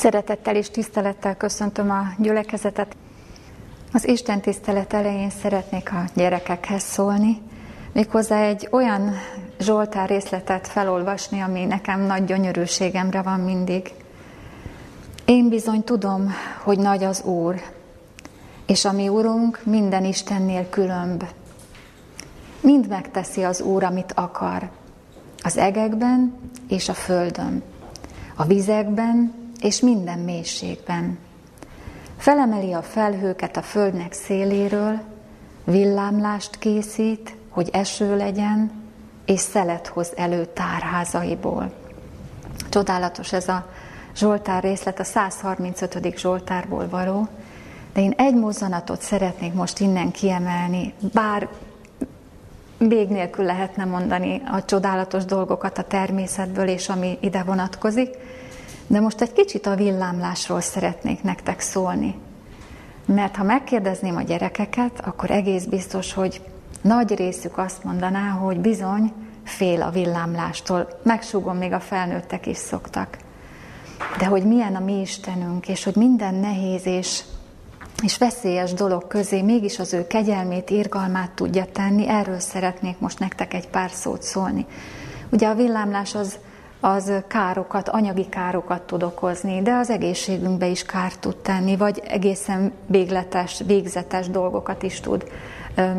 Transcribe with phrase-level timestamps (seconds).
[0.00, 2.96] Szeretettel és tisztelettel köszöntöm a gyülekezetet.
[3.92, 7.42] Az Isten tisztelet elején szeretnék a gyerekekhez szólni,
[7.92, 9.12] méghozzá egy olyan
[9.58, 13.92] Zsoltár részletet felolvasni, ami nekem nagy gyönyörűségemre van mindig.
[15.24, 17.62] Én bizony tudom, hogy nagy az Úr,
[18.66, 21.24] és a mi Úrunk minden Istennél különb.
[22.60, 24.70] Mind megteszi az Úr, amit akar,
[25.42, 26.34] az egekben
[26.68, 27.62] és a földön,
[28.36, 31.18] a vizekben és minden mélységben.
[32.16, 35.00] Felemeli a felhőket a földnek széléről,
[35.64, 38.70] villámlást készít, hogy eső legyen,
[39.24, 41.72] és szelet hoz elő tárházaiból.
[42.68, 43.66] Csodálatos ez a
[44.16, 46.16] Zsoltár részlet, a 135.
[46.16, 47.28] Zsoltárból való,
[47.92, 51.48] de én egy mozzanatot szeretnék most innen kiemelni, bár
[52.78, 58.16] még nélkül lehetne mondani a csodálatos dolgokat a természetből, és ami ide vonatkozik,
[58.90, 62.14] de most egy kicsit a villámlásról szeretnék nektek szólni.
[63.04, 66.40] Mert ha megkérdezném a gyerekeket, akkor egész biztos, hogy
[66.82, 69.12] nagy részük azt mondaná, hogy bizony
[69.44, 70.88] fél a villámlástól.
[71.02, 73.16] Megsúgom, még a felnőttek is szoktak.
[74.18, 77.22] De hogy milyen a mi Istenünk, és hogy minden nehéz és,
[78.02, 83.54] és veszélyes dolog közé mégis az ő kegyelmét, irgalmát tudja tenni, erről szeretnék most nektek
[83.54, 84.66] egy pár szót szólni.
[85.28, 86.38] Ugye a villámlás az
[86.80, 92.72] az károkat, anyagi károkat tud okozni, de az egészségünkbe is kárt tud tenni, vagy egészen
[92.86, 95.24] végletes, végzetes dolgokat is tud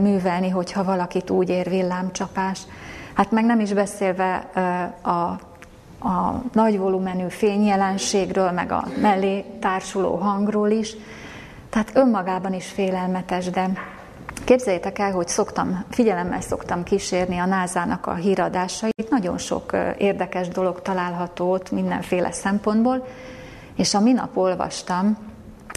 [0.02, 2.62] művelni, hogyha valakit úgy ér villámcsapás.
[3.14, 4.36] Hát meg nem is beszélve
[5.02, 5.10] a,
[6.08, 10.96] a nagy volumenű fényjelenségről, meg a mellé társuló hangról is.
[11.70, 13.70] Tehát önmagában is félelmetes, de
[14.44, 20.82] Képzeljétek el, hogy szoktam, figyelemmel szoktam kísérni a názának a híradásait, nagyon sok érdekes dolog
[20.82, 23.08] található ott mindenféle szempontból,
[23.76, 25.18] és a minap olvastam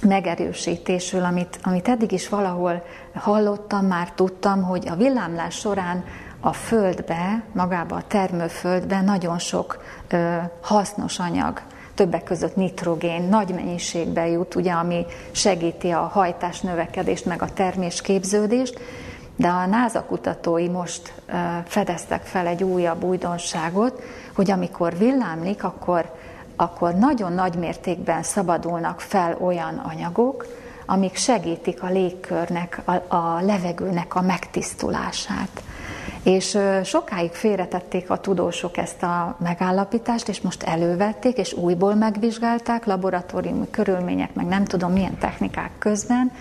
[0.03, 2.83] megerősítésül, amit, amit eddig is valahol
[3.15, 6.05] hallottam, már tudtam, hogy a villámlás során
[6.41, 11.63] a földbe, magába a termőföldbe nagyon sok ö, hasznos anyag
[11.95, 18.81] többek között nitrogén nagy mennyiségben jut, ugye, ami segíti a hajtás növekedést, meg a termésképződést,
[19.37, 21.13] de a NASA kutatói most
[21.65, 24.03] fedeztek fel egy újabb újdonságot,
[24.35, 26.13] hogy amikor villámlik, akkor,
[26.57, 30.47] akkor nagyon nagy mértékben szabadulnak fel olyan anyagok,
[30.87, 35.63] amik segítik a légkörnek, a, a levegőnek a megtisztulását.
[36.25, 43.71] És sokáig félretették a tudósok ezt a megállapítást, és most elővették, és újból megvizsgálták laboratóriumi
[43.71, 46.33] körülmények, meg nem tudom milyen technikák közben,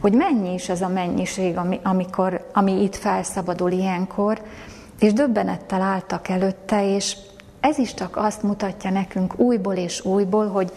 [0.00, 4.42] hogy mennyi is ez a mennyiség, ami, amikor, ami itt felszabadul ilyenkor,
[5.00, 7.16] és döbbenettel álltak előtte, és
[7.60, 10.72] ez is csak azt mutatja nekünk újból és újból, hogy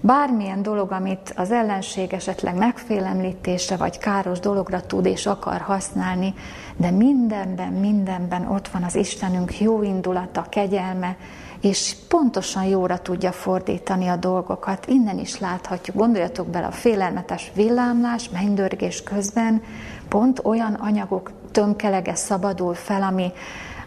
[0.00, 6.34] bármilyen dolog, amit az ellenség esetleg megfélemlítésre vagy káros dologra tud és akar használni,
[6.76, 11.16] de mindenben, mindenben ott van az Istenünk jó indulata, kegyelme,
[11.60, 14.86] és pontosan jóra tudja fordítani a dolgokat.
[14.86, 19.62] Innen is láthatjuk, gondoljatok bele a félelmetes villámlás, mennydörgés közben,
[20.08, 23.32] pont olyan anyagok tömkelege szabadul fel, ami,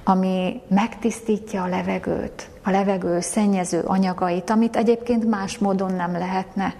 [0.04, 6.74] ami megtisztítja a levegőt, a levegő szennyező anyagait, amit egyébként más módon nem lehetne.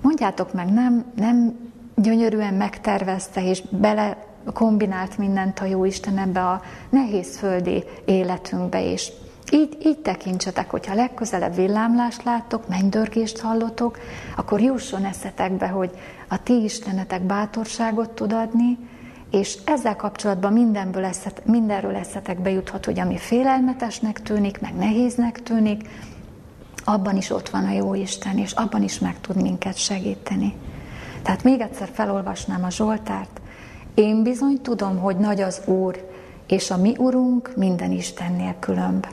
[0.00, 1.56] Mondjátok meg, nem, nem
[1.94, 9.12] gyönyörűen megtervezte és bele kombinált mindent a Jóisten ebbe a nehéz földi életünkbe is.
[9.52, 13.98] Így, így tekintsetek, hogyha legközelebb villámlást láttok, mennydörgést hallotok,
[14.36, 15.90] akkor jusson eszetekbe, hogy
[16.28, 18.78] a ti Istenetek bátorságot tud adni,
[19.30, 25.88] és ezzel kapcsolatban mindenből eszet, mindenről eszetekbe juthat, hogy ami félelmetesnek tűnik, meg nehéznek tűnik,
[26.84, 30.54] abban is ott van a jó Isten, és abban is meg tud minket segíteni.
[31.22, 33.40] Tehát még egyszer felolvasnám a Zsoltárt.
[33.96, 36.10] Én bizony tudom, hogy nagy az Úr,
[36.46, 39.06] és a mi Urunk minden Istennél különb.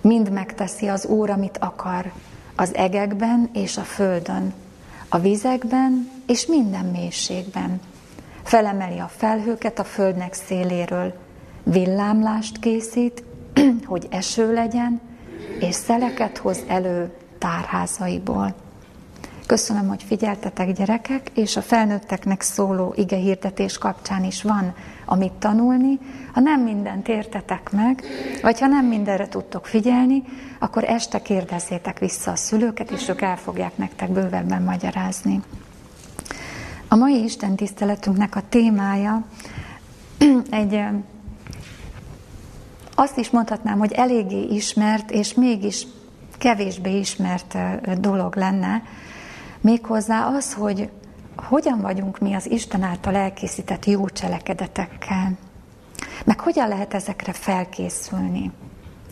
[0.00, 2.12] Mind megteszi az Úr, amit akar,
[2.56, 4.54] az egekben és a földön,
[5.08, 7.80] a vizekben és minden mélységben.
[8.42, 11.14] Felemeli a felhőket a földnek széléről,
[11.62, 13.24] villámlást készít,
[13.84, 15.00] hogy eső legyen,
[15.60, 18.54] és szeleket hoz elő tárházaiból.
[19.46, 24.74] Köszönöm, hogy figyeltetek gyerekek, és a felnőtteknek szóló ige hirdetés kapcsán is van,
[25.04, 25.98] amit tanulni.
[26.32, 28.04] Ha nem mindent értetek meg,
[28.42, 30.22] vagy ha nem mindenre tudtok figyelni,
[30.58, 35.42] akkor este kérdezzétek vissza a szülőket, és ők el fogják nektek bővebben magyarázni.
[36.88, 39.24] A mai Isten tiszteletünknek a témája
[40.50, 40.80] egy
[42.94, 45.86] azt is mondhatnám, hogy eléggé ismert, és mégis
[46.38, 47.56] kevésbé ismert
[48.00, 48.82] dolog lenne,
[49.64, 50.90] méghozzá az, hogy
[51.36, 55.32] hogyan vagyunk mi az Isten által elkészített jó cselekedetekkel,
[56.24, 58.50] meg hogyan lehet ezekre felkészülni.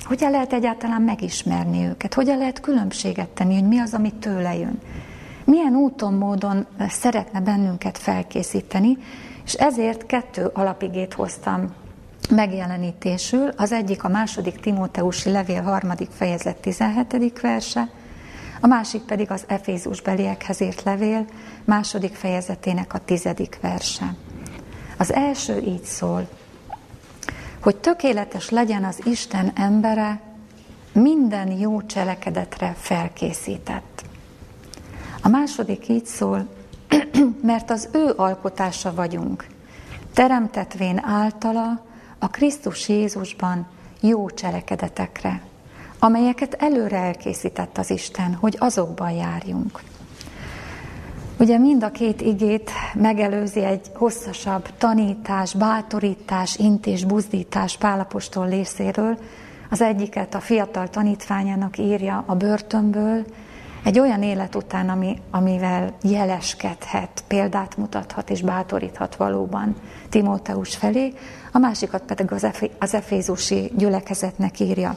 [0.05, 2.15] Hogyan lehet egyáltalán megismerni őket?
[2.15, 4.81] Hogyan lehet különbséget tenni, hogy mi az, ami tőle jön?
[5.45, 8.99] Milyen úton, módon szeretne bennünket felkészíteni,
[9.45, 11.75] és ezért kettő alapigét hoztam
[12.31, 13.49] megjelenítésül.
[13.57, 17.41] Az egyik a második Timóteusi levél harmadik fejezet 17.
[17.41, 17.89] verse,
[18.65, 21.25] a másik pedig az Efézus beliekhez írt levél
[21.65, 24.15] második fejezetének a tizedik verse.
[24.97, 26.29] Az első így szól,
[27.61, 30.21] hogy tökéletes legyen az Isten embere,
[30.93, 34.05] minden jó cselekedetre felkészített.
[35.23, 36.49] A második így szól,
[37.43, 39.47] mert az ő alkotása vagyunk,
[40.13, 41.85] teremtetvén általa
[42.19, 43.67] a Krisztus Jézusban
[44.01, 45.43] jó cselekedetekre,
[46.05, 49.81] amelyeket előre elkészített az Isten, hogy azokban járjunk.
[51.39, 59.19] Ugye mind a két igét megelőzi egy hosszasabb tanítás, bátorítás, intés, buzdítás Pálapostól részéről.
[59.71, 63.25] Az egyiket a fiatal tanítványának írja a börtönből,
[63.85, 69.77] egy olyan élet után, ami, amivel jeleskedhet, példát mutathat és bátoríthat valóban
[70.09, 71.13] Timóteus felé,
[71.53, 74.97] a másikat pedig az, Efé, az Efézusi gyülekezetnek írja.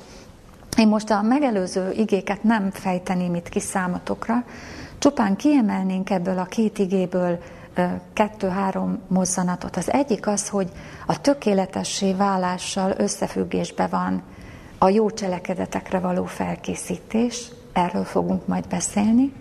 [0.78, 4.44] Én most a megelőző igéket nem fejteném itt ki számotokra,
[5.06, 7.38] Csupán kiemelnénk ebből a két igéből
[8.14, 9.76] kettő-három mozzanatot.
[9.76, 10.72] Az egyik az, hogy
[11.06, 14.24] a tökéletessé válással összefüggésbe van
[14.78, 19.34] a jó cselekedetekre való felkészítés, erről fogunk majd beszélni.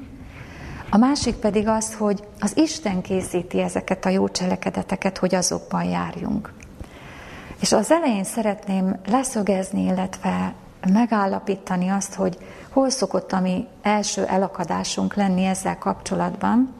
[0.91, 6.53] A másik pedig az, hogy az Isten készíti ezeket a jó cselekedeteket, hogy azokban járjunk.
[7.61, 10.55] És az elején szeretném leszögezni, illetve
[10.93, 12.39] megállapítani azt, hogy
[12.71, 16.75] hol szokott a mi első elakadásunk lenni ezzel kapcsolatban.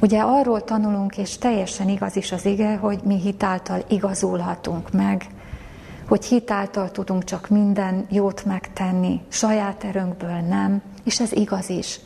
[0.00, 5.26] Ugye arról tanulunk, és teljesen igaz is az ige, hogy mi hitáltal igazulhatunk meg,
[6.08, 12.00] hogy hitáltal tudunk csak minden jót megtenni, saját erőnkből nem, és ez igaz is.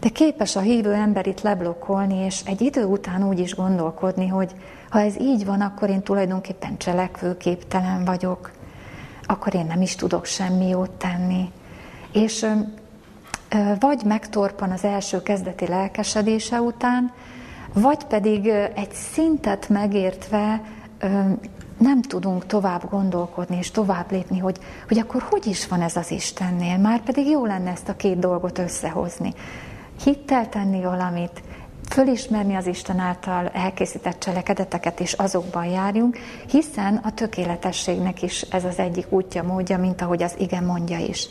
[0.00, 4.54] De képes a hívő ember itt leblokkolni, és egy idő után úgy is gondolkodni, hogy
[4.90, 8.50] ha ez így van, akkor én tulajdonképpen cselekvőképtelen vagyok,
[9.26, 11.50] akkor én nem is tudok semmi jót tenni.
[12.12, 12.46] És
[13.78, 17.12] vagy megtorpan az első kezdeti lelkesedése után,
[17.72, 20.60] vagy pedig egy szintet megértve
[21.78, 26.10] nem tudunk tovább gondolkodni és tovább lépni, hogy, hogy akkor hogy is van ez az
[26.10, 29.32] Istennél, már pedig jó lenne ezt a két dolgot összehozni.
[30.04, 31.42] Hittel tenni valamit,
[31.94, 36.18] fölismerni az Isten által elkészített cselekedeteket, és azokban járjunk,
[36.48, 41.28] hiszen a tökéletességnek is ez az egyik útja, módja, mint ahogy az igen mondja is.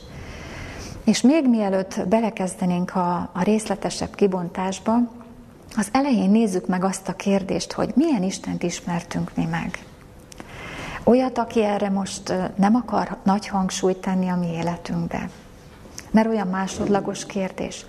[1.06, 4.94] És még mielőtt belekezdenénk a, a részletesebb kibontásba,
[5.75, 9.86] az elején nézzük meg azt a kérdést, hogy milyen Istent ismertünk mi meg.
[11.04, 15.30] Olyat, aki erre most nem akar nagy hangsúlyt tenni a mi életünkbe.
[16.12, 17.86] Mert olyan másodlagos kérdés.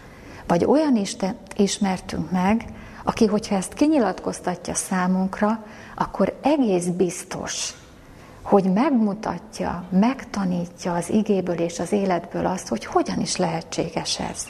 [0.46, 2.64] Vagy olyan Istent ismertünk meg,
[3.04, 5.64] aki, hogyha ezt kinyilatkoztatja számunkra,
[5.94, 7.72] akkor egész biztos,
[8.42, 14.46] hogy megmutatja, megtanítja az igéből és az életből azt, hogy hogyan is lehetséges ez.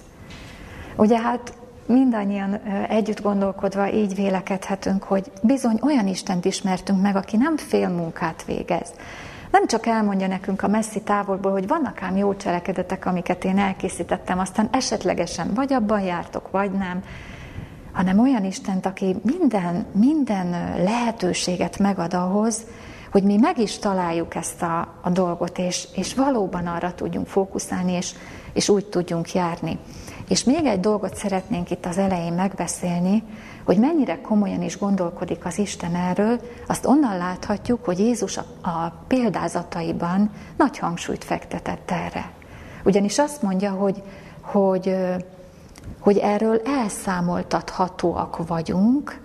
[0.97, 1.53] Ugye hát
[1.87, 2.55] mindannyian
[2.89, 8.89] együtt gondolkodva így vélekedhetünk, hogy bizony olyan Istent ismertünk meg, aki nem fél munkát végez.
[9.55, 14.39] Nem csak elmondja nekünk a messzi távolból, hogy vannak ám jó cselekedetek, amiket én elkészítettem,
[14.39, 17.03] aztán esetlegesen vagy abban jártok, vagy nem,
[17.93, 20.51] hanem olyan Istent, aki minden, minden
[20.83, 22.63] lehetőséget megad ahhoz,
[23.11, 27.93] hogy mi meg is találjuk ezt a, a dolgot, és, és valóban arra tudjunk fókuszálni,
[27.93, 28.13] és,
[28.53, 29.79] és úgy tudjunk járni.
[30.29, 33.23] És még egy dolgot szeretnénk itt az elején megbeszélni,
[33.65, 38.93] hogy mennyire komolyan is gondolkodik az Isten erről, azt onnan láthatjuk, hogy Jézus a, a
[39.07, 42.31] példázataiban nagy hangsúlyt fektetett erre.
[42.85, 44.03] Ugyanis azt mondja, hogy,
[44.41, 44.97] hogy,
[45.99, 49.21] hogy erről elszámoltathatóak vagyunk,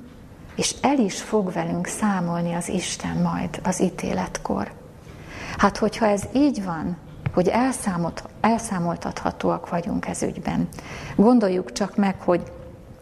[0.55, 4.71] és el is fog velünk számolni az Isten majd az ítéletkor.
[5.57, 6.97] Hát, hogyha ez így van,
[7.33, 10.67] hogy elszámolt, elszámoltathatóak vagyunk ez ügyben,
[11.15, 12.41] gondoljuk csak meg, hogy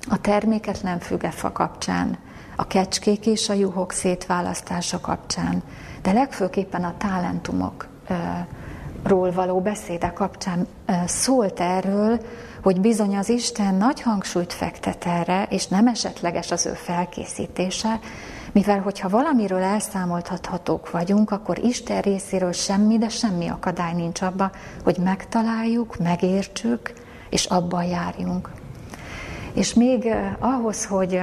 [0.10, 2.18] a terméketlen fügefa kapcsán,
[2.56, 5.64] a kecskék és a juhok szétválasztása kapcsán,
[6.02, 10.68] de legfőképpen a talentumokról való beszéde kapcsán
[11.06, 12.20] szólt erről,
[12.64, 18.00] hogy bizony az Isten nagy hangsúlyt fektet erre, és nem esetleges az ő felkészítése,
[18.52, 24.52] Mivel, hogyha valamiről elszámoltathatók vagyunk, akkor Isten részéről semmi, de semmi akadály nincs abba,
[24.84, 26.94] hogy megtaláljuk, megértsük,
[27.30, 28.50] és abban járjunk.
[29.58, 31.22] És még ahhoz, hogy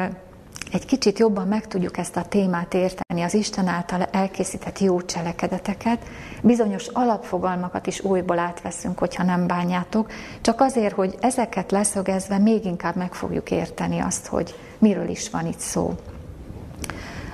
[0.72, 5.98] egy kicsit jobban meg tudjuk ezt a témát érteni, az Isten által elkészített jó cselekedeteket,
[6.42, 10.10] bizonyos alapfogalmakat is újból átveszünk, hogyha nem bánjátok,
[10.40, 15.46] csak azért, hogy ezeket leszögezve még inkább meg fogjuk érteni azt, hogy miről is van
[15.46, 15.94] itt szó.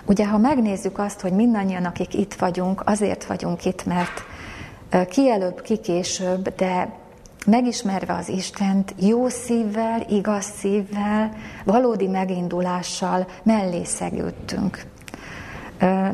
[0.05, 4.25] Ugye, ha megnézzük azt, hogy mindannyian, akik itt vagyunk, azért vagyunk itt, mert
[5.09, 5.63] ki előbb,
[6.57, 6.99] de
[7.47, 11.33] megismerve az Istent, jó szívvel, igaz szívvel,
[11.65, 14.83] valódi megindulással mellé szegődtünk.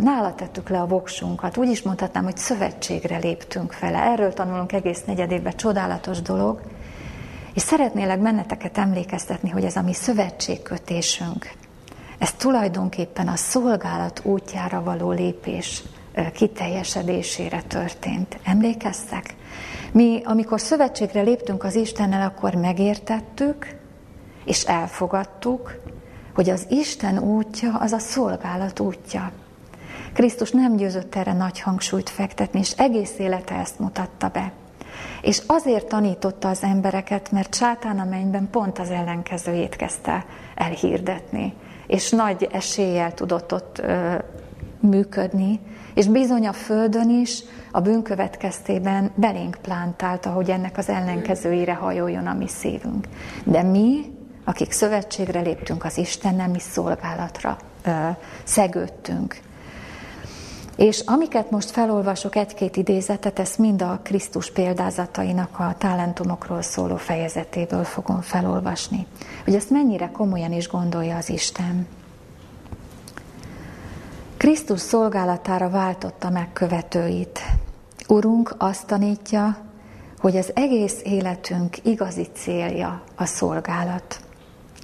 [0.00, 3.98] Nála tettük le a voksunkat, úgy is mondhatnám, hogy szövetségre léptünk fele.
[3.98, 6.60] Erről tanulunk egész negyedévben, csodálatos dolog.
[7.54, 11.50] És szeretnélek benneteket emlékeztetni, hogy ez a mi szövetségkötésünk,
[12.18, 15.82] ez tulajdonképpen a szolgálat útjára való lépés
[16.32, 18.38] kiteljesedésére történt.
[18.44, 19.34] Emlékeztek?
[19.92, 23.76] Mi, amikor szövetségre léptünk az Istennel, akkor megértettük,
[24.44, 25.74] és elfogadtuk,
[26.34, 29.32] hogy az Isten útja az a szolgálat útja.
[30.12, 34.52] Krisztus nem győzött erre nagy hangsúlyt fektetni, és egész élete ezt mutatta be.
[35.22, 41.54] És azért tanította az embereket, mert sátán a mennyben pont az ellenkezőjét kezdte elhirdetni.
[41.86, 44.14] És nagy eséllyel tudott ott ö,
[44.80, 45.60] működni,
[45.96, 52.26] és bizony a Földön is a bűn következtében belénk plántálta, hogy ennek az ellenkezőire hajoljon
[52.26, 53.08] a mi szívünk.
[53.44, 54.00] De mi,
[54.44, 57.56] akik szövetségre léptünk az Istennel, mi szolgálatra
[58.44, 59.40] szegődtünk.
[60.76, 67.84] És amiket most felolvasok, egy-két idézetet, ezt mind a Krisztus példázatainak a talentumokról szóló fejezetéből
[67.84, 69.06] fogom felolvasni.
[69.44, 71.86] Hogy ezt mennyire komolyan is gondolja az Isten.
[74.36, 77.40] Krisztus szolgálatára váltotta meg követőit.
[78.08, 79.56] Urunk azt tanítja,
[80.18, 84.20] hogy az egész életünk igazi célja a szolgálat.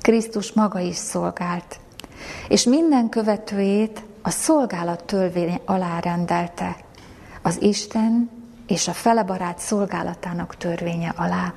[0.01, 1.81] Krisztus maga is szolgált,
[2.49, 6.77] és minden követőjét a szolgálat törvény alá rendelte,
[7.43, 8.31] az Isten
[8.67, 11.55] és a felebarát szolgálatának törvénye alá.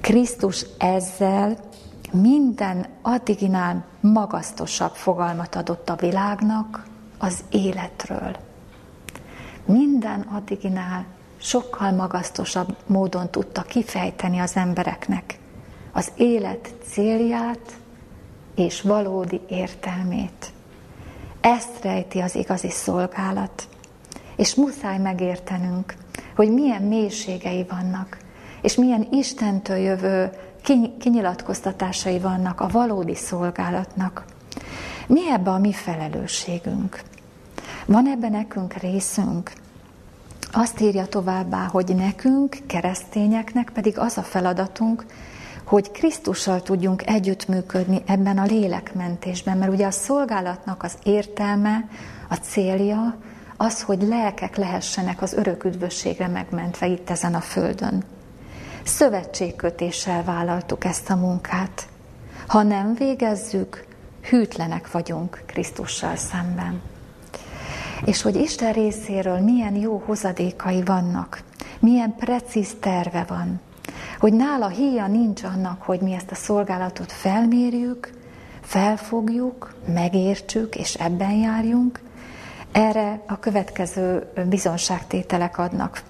[0.00, 1.56] Krisztus ezzel
[2.20, 6.86] minden addiginál magasztosabb fogalmat adott a világnak
[7.18, 8.36] az életről.
[9.64, 11.04] Minden addiginál
[11.36, 15.38] sokkal magasztosabb módon tudta kifejteni az embereknek
[15.96, 17.78] az élet célját
[18.54, 20.52] és valódi értelmét.
[21.40, 23.68] Ezt rejti az igazi szolgálat.
[24.36, 25.94] És muszáj megértenünk,
[26.34, 28.18] hogy milyen mélységei vannak,
[28.62, 30.30] és milyen Istentől jövő
[30.98, 34.24] kinyilatkoztatásai vannak a valódi szolgálatnak.
[35.06, 37.00] Mi ebbe a mi felelősségünk?
[37.86, 39.52] Van ebben nekünk részünk?
[40.52, 45.06] Azt írja továbbá, hogy nekünk, keresztényeknek pedig az a feladatunk,
[45.64, 51.88] hogy Krisztussal tudjunk együttműködni ebben a lélekmentésben, mert ugye a szolgálatnak az értelme,
[52.28, 53.16] a célja
[53.56, 58.04] az, hogy lelkek lehessenek az örök üdvösségre megmentve itt ezen a földön.
[58.86, 61.88] Szövetségkötéssel vállaltuk ezt a munkát.
[62.46, 63.84] Ha nem végezzük,
[64.28, 66.80] hűtlenek vagyunk Krisztussal szemben.
[68.04, 71.42] És hogy Isten részéről milyen jó hozadékai vannak,
[71.78, 73.60] milyen precíz terve van,
[74.18, 78.10] hogy nála híja nincs annak, hogy mi ezt a szolgálatot felmérjük,
[78.60, 82.00] felfogjuk, megértsük, és ebben járjunk.
[82.76, 86.02] Erre a következő bizonságtételek adnak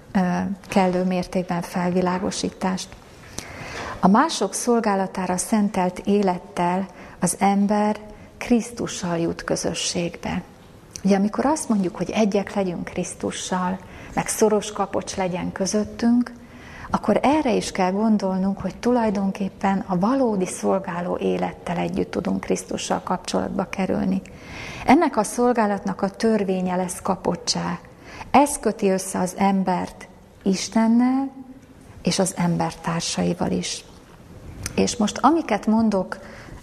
[0.67, 2.87] kellő mértékben felvilágosítást.
[3.99, 6.85] A mások szolgálatára szentelt élettel
[7.19, 7.97] az ember
[8.37, 10.41] Krisztussal jut közösségbe.
[11.03, 13.79] Ugye amikor azt mondjuk, hogy egyek legyünk Krisztussal,
[14.13, 16.31] meg szoros kapocs legyen közöttünk,
[16.89, 23.69] akkor erre is kell gondolnunk, hogy tulajdonképpen a valódi szolgáló élettel együtt tudunk Krisztussal kapcsolatba
[23.69, 24.21] kerülni.
[24.87, 27.79] Ennek a szolgálatnak a törvénye lesz kapocsá.
[28.31, 30.07] Ez köti össze az embert
[30.43, 31.31] Istennel
[32.03, 33.83] és az embertársaival is.
[34.75, 36.17] És most amiket mondok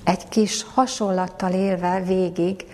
[0.04, 2.64] egy kis hasonlattal élve végig,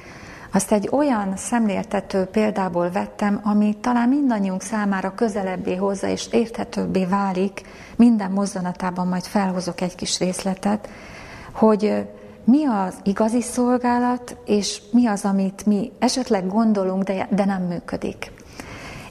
[0.52, 7.62] azt egy olyan szemléltető példából vettem, ami talán mindannyiunk számára közelebbé hozza és érthetőbbé válik,
[7.96, 10.88] minden mozzanatában majd felhozok egy kis részletet,
[11.52, 12.08] hogy
[12.44, 18.32] mi az igazi szolgálat, és mi az, amit mi esetleg gondolunk, de, de nem működik.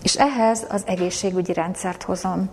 [0.03, 2.49] És ehhez az egészségügyi rendszert hozom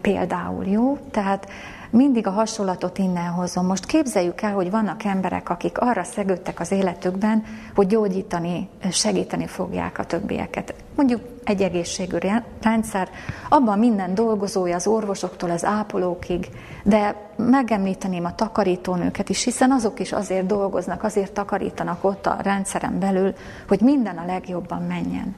[0.00, 0.98] például, jó?
[1.10, 1.48] Tehát
[1.94, 3.66] mindig a hasonlatot innen hozom.
[3.66, 9.98] Most képzeljük el, hogy vannak emberek, akik arra szegődtek az életükben, hogy gyógyítani, segíteni fogják
[9.98, 10.74] a többieket.
[10.94, 12.30] Mondjuk egy egészségügyi
[12.62, 13.08] rendszer,
[13.48, 16.48] abban minden dolgozója az orvosoktól az ápolókig,
[16.82, 22.98] de megemlíteném a takarítónőket is, hiszen azok is azért dolgoznak, azért takarítanak ott a rendszeren
[22.98, 23.34] belül,
[23.68, 25.36] hogy minden a legjobban menjen.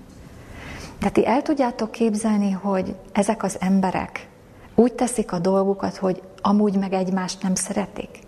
[1.00, 4.28] De ti el tudjátok képzelni, hogy ezek az emberek
[4.76, 8.18] úgy teszik a dolgukat, hogy amúgy meg egymást nem szeretik?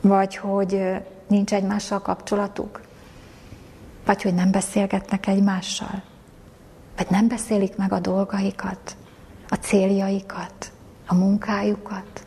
[0.00, 0.82] Vagy hogy
[1.26, 2.80] nincs egymással kapcsolatuk?
[4.04, 6.02] Vagy hogy nem beszélgetnek egymással?
[6.96, 8.96] Vagy nem beszélik meg a dolgaikat,
[9.48, 10.72] a céljaikat,
[11.06, 12.26] a munkájukat?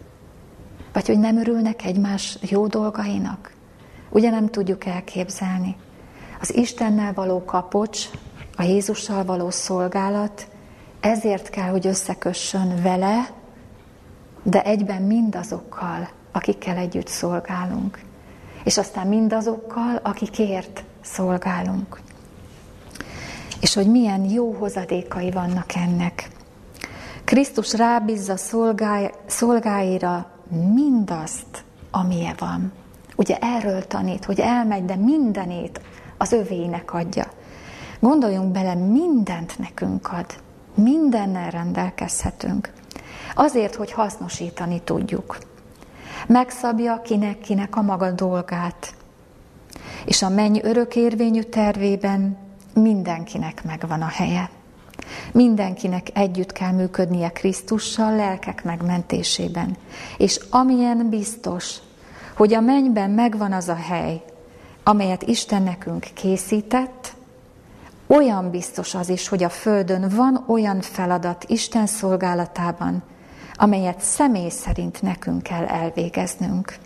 [0.94, 3.54] Vagy hogy nem örülnek egymás jó dolgainak?
[4.10, 5.76] Ugye nem tudjuk elképzelni.
[6.42, 8.10] Az Istennel való kapocs,
[8.56, 10.48] a Jézussal való szolgálat,
[11.04, 13.30] ezért kell, hogy összekössön vele,
[14.44, 18.00] de egyben mindazokkal, akikkel együtt szolgálunk.
[18.64, 22.00] És aztán mindazokkal, akikért szolgálunk.
[23.62, 26.30] És hogy milyen jó hozadékai vannak ennek.
[27.24, 30.32] Krisztus rábízza szolgály, szolgáira
[30.74, 32.72] mindazt, amilyen van.
[33.16, 35.82] Ugye erről tanít, hogy elmegy, de mindenét
[36.18, 37.26] az övének adja.
[38.00, 40.43] Gondoljunk bele, mindent nekünk ad.
[40.76, 42.72] Mindennel rendelkezhetünk.
[43.36, 45.38] Azért, hogy hasznosítani tudjuk.
[46.28, 48.94] Megszabja kinek-kinek a maga dolgát.
[50.06, 52.38] És a menny örökérvényű tervében
[52.74, 54.50] mindenkinek megvan a helye.
[55.32, 59.78] Mindenkinek együtt kell működnie Krisztussal lelkek megmentésében.
[60.18, 61.76] És amilyen biztos,
[62.36, 64.22] hogy a mennyben megvan az a hely,
[64.84, 67.14] amelyet Isten nekünk készített,
[68.14, 73.04] olyan biztos az is, hogy a Földön van olyan feladat Isten szolgálatában,
[73.54, 76.78] amelyet személy szerint nekünk kell elvégeznünk.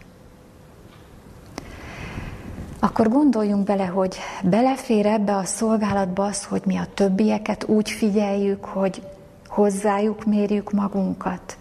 [2.80, 8.66] Akkor gondoljunk bele, hogy belefér ebbe a szolgálatba az, hogy mi a többieket úgy figyeljük,
[8.66, 9.02] hogy
[9.48, 11.58] hozzájuk mérjük magunkat,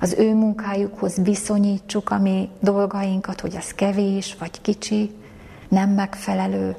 [0.00, 5.10] az ő munkájukhoz viszonyítsuk a mi dolgainkat, hogy az kevés vagy kicsi,
[5.68, 6.76] nem megfelelő.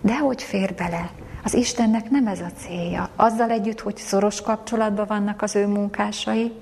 [0.00, 1.10] De hogy fér bele?
[1.44, 3.08] Az Istennek nem ez a célja.
[3.16, 6.52] Azzal együtt, hogy szoros kapcsolatban vannak az ő munkásai,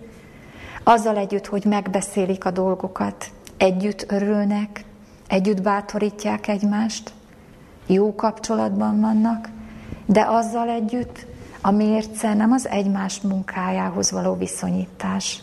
[0.83, 4.85] azzal együtt, hogy megbeszélik a dolgokat, együtt örülnek,
[5.29, 7.13] együtt bátorítják egymást,
[7.87, 9.49] jó kapcsolatban vannak,
[10.07, 11.27] de azzal együtt
[11.61, 15.43] a mérce nem az egymás munkájához való viszonyítás,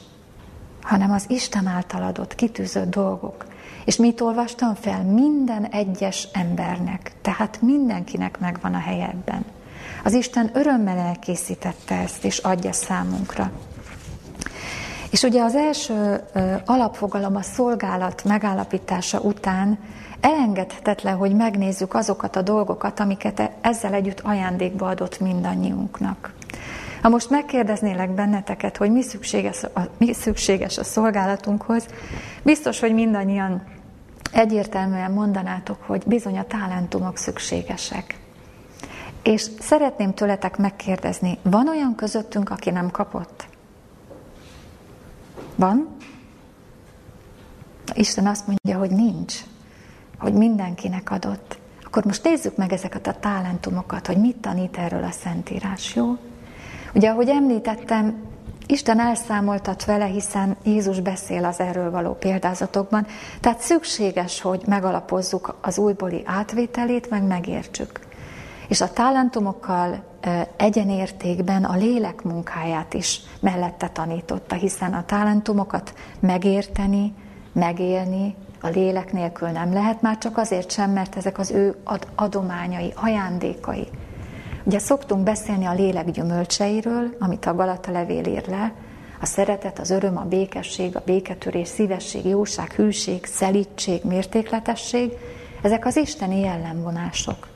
[0.82, 3.46] hanem az Isten által adott, kitűzött dolgok.
[3.86, 5.04] És mit olvastam fel?
[5.04, 9.46] Minden egyes embernek, tehát mindenkinek megvan a helye ebben.
[10.04, 13.52] Az Isten örömmel elkészítette ezt, és adja számunkra.
[15.10, 16.24] És ugye az első
[16.66, 19.80] alapfogalom a szolgálat megállapítása után
[20.22, 26.34] elengedhetetlen, hogy megnézzük azokat a dolgokat, amiket e- ezzel együtt ajándékba adott mindannyiunknak.
[27.02, 31.86] Ha most megkérdeznélek benneteket, hogy mi szükséges, a, mi szükséges a szolgálatunkhoz,
[32.44, 33.64] biztos, hogy mindannyian
[34.34, 38.20] egyértelműen mondanátok, hogy bizony a talentumok szükségesek.
[39.24, 43.48] És szeretném tőletek megkérdezni, van olyan közöttünk, aki nem kapott?
[45.56, 45.96] Van?
[47.94, 49.36] Isten azt mondja, hogy nincs,
[50.18, 51.58] hogy mindenkinek adott.
[51.84, 56.18] Akkor most nézzük meg ezeket a talentumokat, hogy mit tanít erről a Szentírás, jó?
[56.94, 58.33] Ugye, ahogy említettem,
[58.66, 63.08] Isten elszámoltat vele, hiszen Jézus beszél az erről való példázatokban,
[63.40, 68.00] tehát szükséges, hogy megalapozzuk az újbóli átvételét, meg megértsük.
[68.68, 70.04] És a talentumokkal
[70.58, 77.14] egyenértékben a lélek munkáját is mellette tanította, hiszen a talentumokat megérteni,
[77.52, 81.76] megélni a lélek nélkül nem lehet, már csak azért sem, mert ezek az ő
[82.16, 83.88] adományai, ajándékai.
[84.64, 88.74] Ugye szoktunk beszélni a lélek gyümölcseiről, amit a Galata levél ír le,
[89.22, 95.12] a szeretet, az öröm, a békesség, a béketörés, szívesség, jóság, hűség, szelítség, mértékletesség,
[95.62, 97.48] ezek az isteni jellemvonások.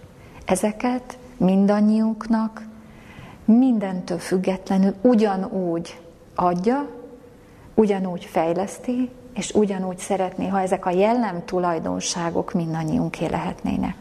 [0.46, 2.62] Ezeket mindannyiunknak
[3.46, 6.00] mindentől függetlenül ugyanúgy
[6.36, 6.90] adja,
[7.74, 13.96] ugyanúgy fejleszti, és ugyanúgy szeretné, ha ezek a jellem tulajdonságok mindannyiunké lehetnének.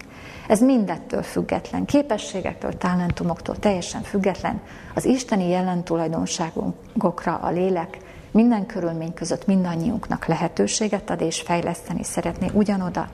[0.49, 4.61] Ez mindettől független, képességektől, talentumoktól teljesen független.
[4.95, 7.99] Az isteni jellentulajdonságokra a lélek
[8.31, 13.09] minden körülmény között mindannyiunknak lehetőséget ad és fejleszteni szeretné ugyanoda.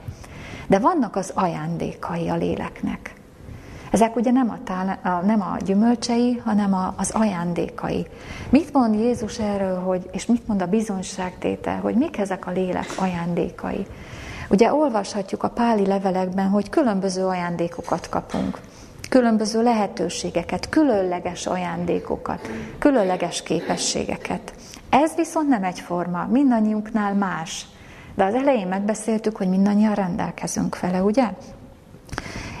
[0.67, 3.13] De vannak az ajándékai a léleknek.
[3.91, 8.07] Ezek ugye nem a, tál, a, nem a gyümölcsei, hanem a, az ajándékai.
[8.49, 12.85] Mit mond Jézus erről, hogy, és mit mond a bizonyságtétel, hogy mik ezek a lélek
[12.95, 13.85] ajándékai?
[14.53, 18.59] Ugye olvashatjuk a páli levelekben, hogy különböző ajándékokat kapunk,
[19.09, 24.53] különböző lehetőségeket, különleges ajándékokat, különleges képességeket.
[24.89, 27.65] Ez viszont nem egyforma, mindannyiunknál más.
[28.15, 31.29] De az elején megbeszéltük, hogy mindannyian rendelkezünk vele, ugye?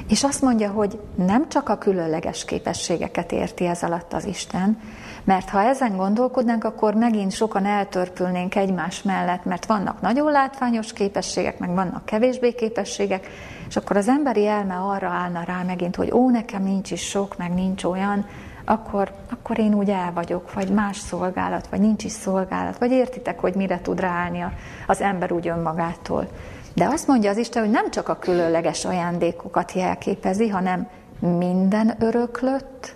[0.07, 4.79] És azt mondja, hogy nem csak a különleges képességeket érti ez alatt az Isten,
[5.23, 11.59] mert ha ezen gondolkodnánk, akkor megint sokan eltörpülnénk egymás mellett, mert vannak nagyon látványos képességek,
[11.59, 13.27] meg vannak kevésbé képességek,
[13.69, 17.37] és akkor az emberi elme arra állna rá megint, hogy ó, nekem nincs is sok,
[17.37, 18.25] meg nincs olyan,
[18.65, 23.39] akkor, akkor én úgy el vagyok, vagy más szolgálat, vagy nincs is szolgálat, vagy értitek,
[23.39, 24.45] hogy mire tud ráállni
[24.87, 26.27] az ember úgy önmagától.
[26.73, 30.87] De azt mondja az Isten, hogy nem csak a különleges ajándékokat jelképezi, hanem
[31.19, 32.95] minden öröklött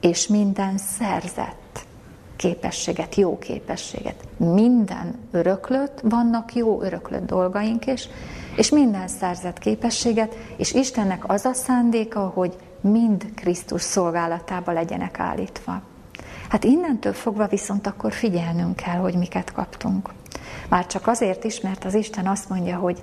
[0.00, 1.86] és minden szerzett
[2.36, 4.24] képességet, jó képességet.
[4.36, 8.08] Minden öröklött, vannak jó öröklött dolgaink is,
[8.56, 15.82] és minden szerzett képességet, és Istennek az a szándéka, hogy mind Krisztus szolgálatába legyenek állítva.
[16.48, 20.08] Hát innentől fogva viszont akkor figyelnünk kell, hogy miket kaptunk.
[20.68, 23.02] Már csak azért is, mert az Isten azt mondja, hogy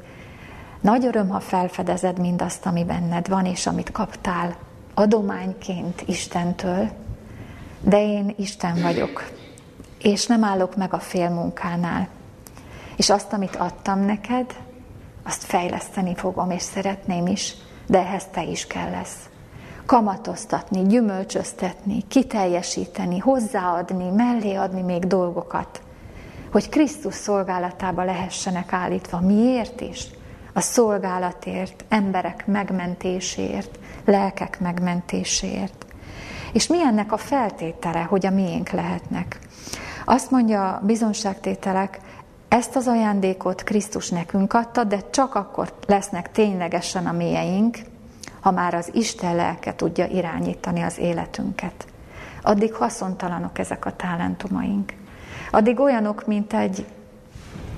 [0.81, 4.55] nagy öröm, ha felfedezed mindazt, ami benned van, és amit kaptál
[4.93, 6.89] adományként Istentől,
[7.81, 9.31] de én Isten vagyok,
[10.01, 12.07] és nem állok meg a félmunkánál.
[12.95, 14.55] És azt, amit adtam neked,
[15.23, 17.53] azt fejleszteni fogom, és szeretném is,
[17.87, 19.29] de ehhez te is kell lesz.
[19.85, 25.81] Kamatoztatni, gyümölcsöztetni, kiteljesíteni, hozzáadni, mellé adni még dolgokat,
[26.51, 29.19] hogy Krisztus szolgálatába lehessenek állítva.
[29.19, 30.07] Miért is?
[30.53, 35.85] A szolgálatért, emberek megmentéséért, lelkek megmentéséért.
[36.53, 39.39] És mi ennek a feltétele, hogy a miénk lehetnek?
[40.05, 41.99] Azt mondja a bizonságtételek,
[42.47, 47.77] ezt az ajándékot Krisztus nekünk adta, de csak akkor lesznek ténylegesen a mélyeink,
[48.39, 51.87] ha már az Isten lelke tudja irányítani az életünket.
[52.41, 54.93] Addig haszontalanok ezek a talentumaink.
[55.51, 56.85] Addig olyanok, mint egy,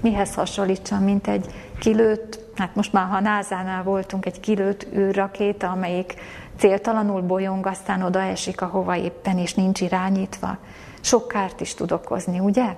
[0.02, 6.14] mihez hasonlítsam, mint egy kilőtt, hát most már ha Názánál voltunk, egy kilőtt űrrakéta, amelyik
[6.58, 10.58] céltalanul bolyong, aztán oda esik, ahova éppen, és nincs irányítva.
[11.02, 12.76] Sok kárt is tud okozni, ugye?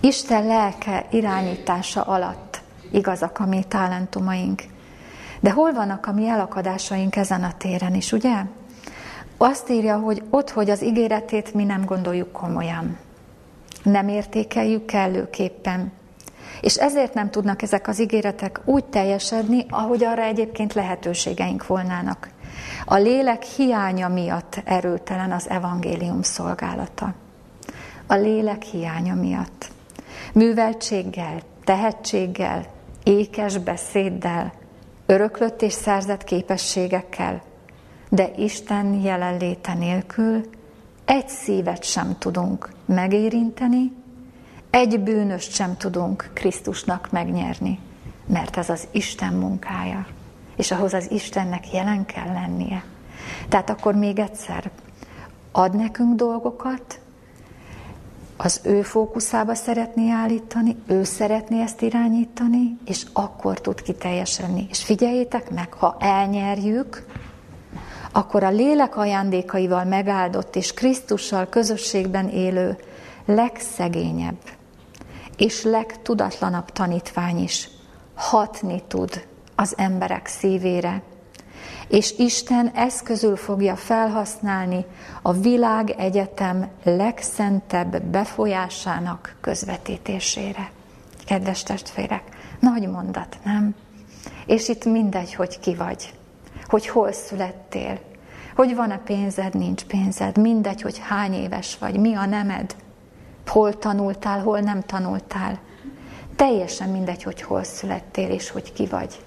[0.00, 4.62] Isten lelke irányítása alatt igazak a mi talentumaink.
[5.40, 8.44] De hol vannak a mi elakadásaink ezen a téren is, ugye?
[9.36, 12.96] Azt írja, hogy ott, hogy az ígéretét mi nem gondoljuk komolyan.
[13.86, 15.92] Nem értékeljük kellőképpen.
[16.60, 22.28] És ezért nem tudnak ezek az ígéretek úgy teljesedni, ahogy arra egyébként lehetőségeink volnának.
[22.84, 27.14] A lélek hiánya miatt erőtelen az evangélium szolgálata.
[28.06, 29.68] A lélek hiánya miatt.
[30.32, 32.64] Műveltséggel, tehetséggel,
[33.02, 34.52] ékes beszéddel,
[35.06, 37.42] öröklött és szerzett képességekkel,
[38.08, 40.44] de Isten jelenléte nélkül
[41.06, 43.92] egy szívet sem tudunk megérinteni,
[44.70, 47.78] egy bűnöst sem tudunk Krisztusnak megnyerni,
[48.26, 50.06] mert ez az Isten munkája,
[50.56, 52.84] és ahhoz az Istennek jelen kell lennie.
[53.48, 54.70] Tehát akkor még egyszer,
[55.52, 57.00] ad nekünk dolgokat,
[58.36, 64.66] az ő fókuszába szeretné állítani, ő szeretné ezt irányítani, és akkor tud kiteljesedni.
[64.70, 67.06] És figyeljétek meg, ha elnyerjük,
[68.16, 72.78] akkor a lélek ajándékaival megáldott és Krisztussal közösségben élő
[73.26, 74.38] legszegényebb
[75.36, 77.68] és legtudatlanabb tanítvány is
[78.14, 81.02] hatni tud az emberek szívére,
[81.88, 84.84] és Isten eszközül fogja felhasználni
[85.22, 90.70] a világ egyetem legszentebb befolyásának közvetítésére.
[91.26, 92.22] Kedves testvérek,
[92.60, 93.74] nagy mondat, nem?
[94.46, 96.15] És itt mindegy, hogy ki vagy,
[96.66, 97.98] hogy hol születtél,
[98.54, 102.76] hogy van-e pénzed, nincs pénzed, mindegy, hogy hány éves vagy, mi a nemed,
[103.46, 105.58] hol tanultál, hol nem tanultál.
[106.36, 109.20] Teljesen mindegy, hogy hol születtél és hogy ki vagy.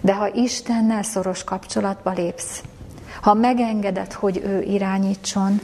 [0.00, 2.62] De ha Istennel szoros kapcsolatba lépsz,
[3.20, 5.60] ha megengeded, hogy ő irányítson,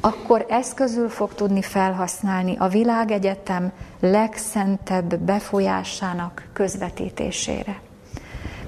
[0.00, 7.80] akkor eszközül fog tudni felhasználni a világegyetem legszentebb befolyásának közvetítésére.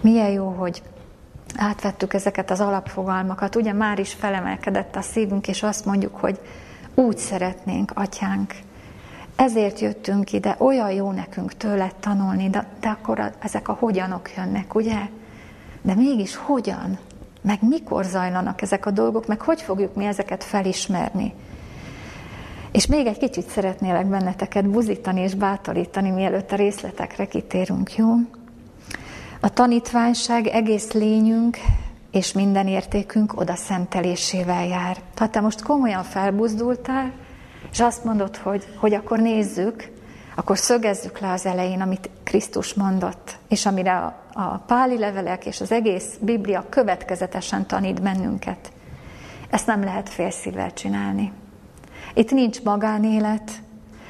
[0.00, 0.82] Milyen jó, hogy
[1.56, 3.56] átvettük ezeket az alapfogalmakat.
[3.56, 6.40] Ugye már is felemelkedett a szívünk, és azt mondjuk, hogy
[6.94, 8.54] úgy szeretnénk, atyánk,
[9.36, 14.30] ezért jöttünk ide, olyan jó nekünk tőled tanulni, de, de akkor a, ezek a hogyanok
[14.36, 14.98] jönnek, ugye?
[15.82, 16.98] De mégis hogyan?
[17.46, 21.32] meg mikor zajlanak ezek a dolgok, meg hogy fogjuk mi ezeket felismerni.
[22.72, 28.14] És még egy kicsit szeretnélek benneteket buzítani és bátorítani, mielőtt a részletekre kitérünk, jó?
[29.46, 31.56] A tanítványság egész lényünk
[32.10, 34.96] és minden értékünk oda szentelésével jár.
[35.16, 37.12] Ha te most komolyan felbuzdultál,
[37.72, 39.90] és azt mondod, hogy, hogy akkor nézzük,
[40.34, 45.60] akkor szögezzük le az elején, amit Krisztus mondott, és amire a, a páli levelek és
[45.60, 48.72] az egész Biblia következetesen tanít bennünket.
[49.50, 51.32] Ezt nem lehet félszívvel csinálni.
[52.14, 53.50] Itt nincs magánélet,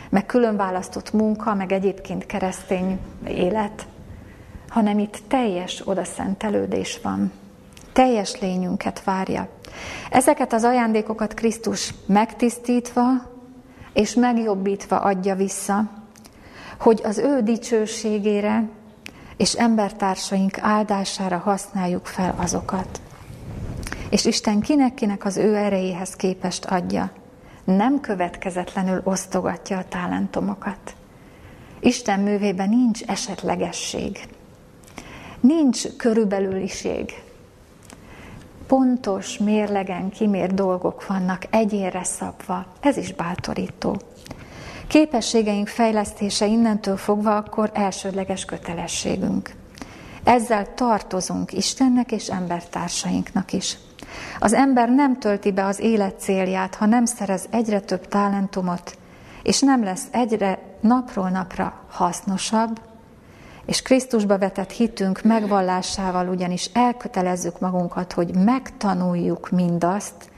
[0.09, 3.87] meg különválasztott munka, meg egyébként keresztény élet,
[4.77, 7.33] hanem itt teljes odaszentelődés van.
[7.93, 9.49] Teljes lényünket várja.
[10.11, 13.05] Ezeket az ajándékokat Krisztus megtisztítva
[13.93, 15.91] és megjobbítva adja vissza,
[16.81, 18.69] hogy az ő dicsőségére
[19.37, 23.01] és embertársaink áldására használjuk fel azokat.
[24.11, 27.11] És Isten kinek-kinek az ő erejéhez képest adja.
[27.65, 30.95] Nem következetlenül osztogatja a talentomokat.
[31.81, 34.36] Isten művében nincs esetlegesség.
[35.47, 37.23] Nincs körülbelüliség.
[38.67, 42.67] Pontos, mérlegen kimért dolgok vannak egyénre szabva.
[42.81, 43.97] Ez is bátorító.
[44.87, 49.51] Képességeink fejlesztése innentől fogva akkor elsődleges kötelességünk.
[50.25, 53.77] Ezzel tartozunk Istennek és embertársainknak is.
[54.39, 58.99] Az ember nem tölti be az élet célját, ha nem szerez egyre több talentumot,
[59.43, 62.81] és nem lesz egyre napról napra hasznosabb,
[63.67, 70.31] és Krisztusba vetett hitünk megvallásával ugyanis elkötelezzük magunkat, hogy megtanuljuk mindazt,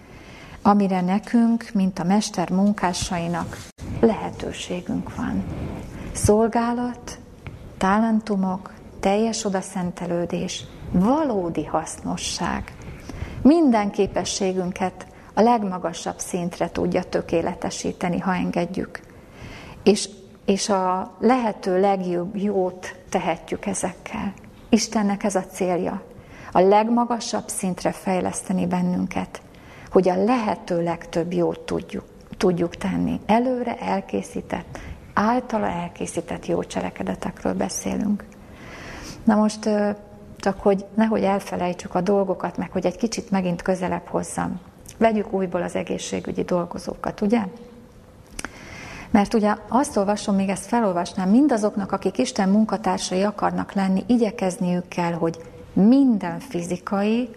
[0.62, 3.56] amire nekünk, mint a mester munkásainak
[4.00, 5.44] lehetőségünk van.
[6.12, 7.18] Szolgálat,
[7.78, 12.76] talentumok, teljes odaszentelődés, valódi hasznosság.
[13.42, 19.00] Minden képességünket a legmagasabb szintre tudja tökéletesíteni, ha engedjük.
[19.82, 20.08] És,
[20.44, 24.32] és a lehető legjobb jót tehetjük ezekkel.
[24.68, 26.02] Istennek ez a célja.
[26.52, 29.40] A legmagasabb szintre fejleszteni bennünket,
[29.90, 32.04] hogy a lehető legtöbb jót tudjuk,
[32.36, 33.20] tudjuk tenni.
[33.26, 34.78] Előre elkészített,
[35.14, 38.24] általa elkészített jó cselekedetekről beszélünk.
[39.24, 39.68] Na most
[40.36, 44.60] csak hogy nehogy elfelejtsük a dolgokat, meg hogy egy kicsit megint közelebb hozzam.
[44.98, 47.40] Vegyük újból az egészségügyi dolgozókat, ugye?
[49.10, 55.12] Mert ugye azt olvasom, még ezt felolvasnám, mindazoknak, akik Isten munkatársai akarnak lenni, igyekezniük kell,
[55.12, 55.36] hogy
[55.72, 57.28] minden fizikai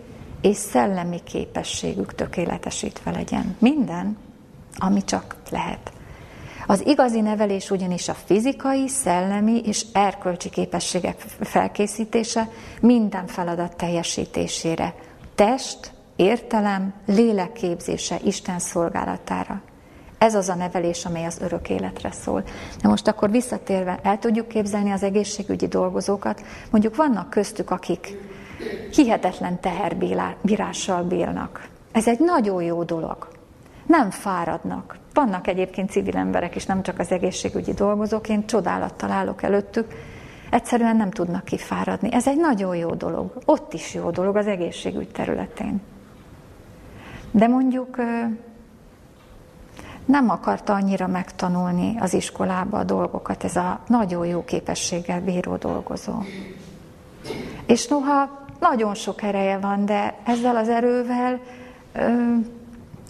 [0.42, 3.56] és szellemi képességük tökéletesítve legyen.
[3.60, 4.18] Minden,
[4.78, 5.92] ami csak lehet.
[6.68, 12.50] Az igazi nevelés ugyanis a fizikai, szellemi és erkölcsi képességek felkészítése
[12.82, 14.96] minden feladat teljesítésére.
[15.36, 19.62] Test, értelem, lélek képzése Isten szolgálatára.
[20.22, 22.44] Ez az a nevelés, amely az örök életre szól.
[22.82, 28.18] Na most akkor visszatérve, el tudjuk képzelni az egészségügyi dolgozókat, mondjuk vannak köztük, akik
[28.92, 31.68] hihetetlen teherbírással bírnak.
[31.92, 33.28] Ez egy nagyon jó dolog.
[33.86, 34.98] Nem fáradnak.
[35.14, 39.88] Vannak egyébként civil emberek is, nem csak az egészségügyi dolgozók, én csodálattal állok előttük,
[40.50, 42.14] egyszerűen nem tudnak kifáradni.
[42.14, 43.34] Ez egy nagyon jó dolog.
[43.46, 45.82] Ott is jó dolog az egészségügy területén.
[47.32, 47.98] De mondjuk
[50.12, 56.14] nem akarta annyira megtanulni az iskolába a dolgokat, ez a nagyon jó képességgel bíró dolgozó.
[57.66, 61.40] És noha nagyon sok ereje van, de ezzel az erővel,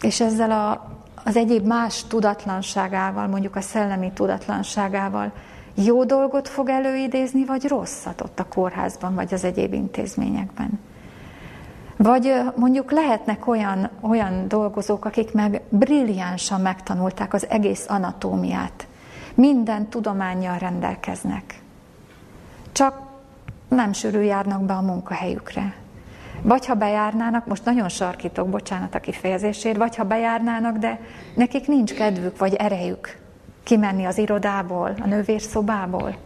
[0.02, 0.92] és ezzel a,
[1.24, 5.32] az egyéb más tudatlanságával, mondjuk a szellemi tudatlanságával
[5.74, 10.80] jó dolgot fog előidézni, vagy rosszat ott a kórházban, vagy az egyéb intézményekben.
[12.02, 18.88] Vagy mondjuk lehetnek olyan, olyan dolgozók, akik meg brilliánsan megtanulták az egész anatómiát.
[19.34, 21.62] Minden tudományjal rendelkeznek.
[22.72, 23.02] Csak
[23.68, 25.76] nem sűrű járnak be a munkahelyükre.
[26.42, 31.00] Vagy ha bejárnának, most nagyon sarkítok, bocsánat a kifejezésért, vagy ha bejárnának, de
[31.36, 33.18] nekik nincs kedvük vagy erejük
[33.64, 36.18] kimenni az irodából, a nővérszobából.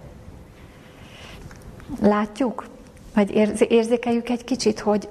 [2.02, 2.66] Látjuk,
[3.16, 3.32] vagy
[3.70, 5.10] érzékeljük egy kicsit, hogy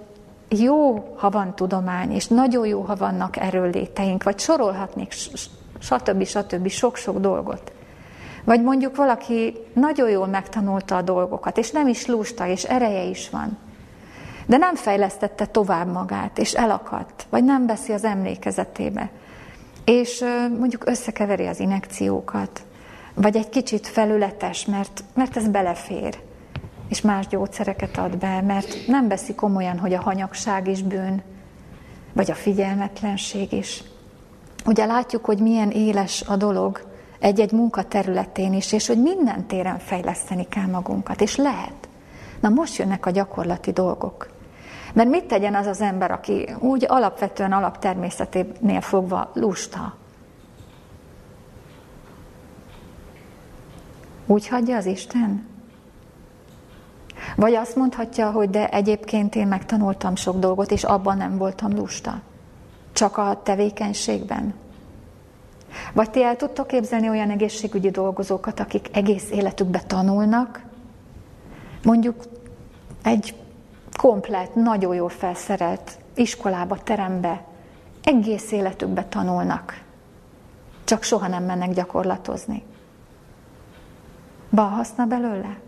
[0.61, 5.13] jó, ha van tudomány, és nagyon jó, ha vannak erőléteink, vagy sorolhatnék,
[5.79, 6.25] stb.
[6.25, 6.69] stb.
[6.69, 7.73] sok-sok dolgot.
[8.45, 13.31] Vagy mondjuk valaki nagyon jól megtanulta a dolgokat, és nem is lusta, és ereje is
[13.31, 13.59] van.
[14.47, 19.11] De nem fejlesztette tovább magát, és elakadt, vagy nem veszi az emlékezetébe.
[19.85, 20.25] És
[20.59, 22.63] mondjuk összekeveri az inekciókat,
[23.15, 26.19] vagy egy kicsit felületes, mert, mert ez belefér.
[26.89, 31.23] És más gyógyszereket ad be, mert nem veszi komolyan, hogy a hanyagság is bűn,
[32.13, 33.83] vagy a figyelmetlenség is.
[34.67, 39.79] Ugye látjuk, hogy milyen éles a dolog egy-egy munka területén is, és hogy minden téren
[39.79, 41.89] fejleszteni kell magunkat, és lehet.
[42.41, 44.33] Na most jönnek a gyakorlati dolgok.
[44.93, 49.97] Mert mit tegyen az az ember, aki úgy alapvetően alaptermészeténél fogva lusta?
[54.27, 55.54] Úgy hagyja az Isten?
[57.37, 62.21] Vagy azt mondhatja, hogy de egyébként én megtanultam sok dolgot, és abban nem voltam lusta.
[62.93, 64.55] Csak a tevékenységben.
[65.93, 70.63] Vagy ti el tudtok képzelni olyan egészségügyi dolgozókat, akik egész életükben tanulnak,
[71.83, 72.25] mondjuk
[73.03, 73.35] egy
[73.97, 77.45] komplet, nagyon jól felszerelt iskolába, terembe,
[78.03, 79.83] egész életükben tanulnak,
[80.85, 82.63] csak soha nem mennek gyakorlatozni.
[84.51, 85.59] Van haszna belőle?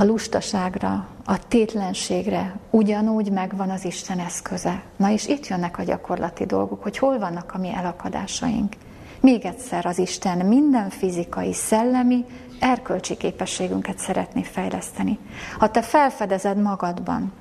[0.00, 4.82] A lustaságra, a tétlenségre ugyanúgy megvan az Isten eszköze.
[4.96, 8.72] Na és itt jönnek a gyakorlati dolgok, hogy hol vannak a mi elakadásaink.
[9.20, 12.24] Még egyszer az Isten minden fizikai, szellemi,
[12.60, 15.18] erkölcsi képességünket szeretné fejleszteni.
[15.58, 17.32] Ha te felfedezed magadban,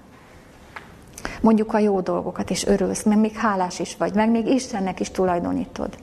[1.42, 5.10] mondjuk a jó dolgokat, és örülsz, mert még hálás is vagy, meg még Istennek is
[5.12, 5.98] tulajdonítod,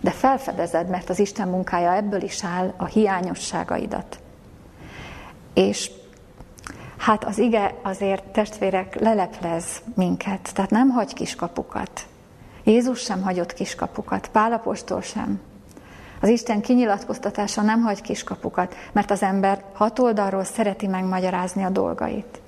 [0.00, 4.18] de felfedezed, mert az Isten munkája ebből is áll a hiányosságaidat.
[5.56, 5.90] És
[6.96, 12.06] hát az ige azért, testvérek, leleplez minket, tehát nem hagy kiskapukat.
[12.64, 15.40] Jézus sem hagyott kiskapukat, Pálapostól sem.
[16.20, 22.40] Az Isten kinyilatkoztatása nem hagy kiskapukat, mert az ember hat oldalról szereti megmagyarázni a dolgait.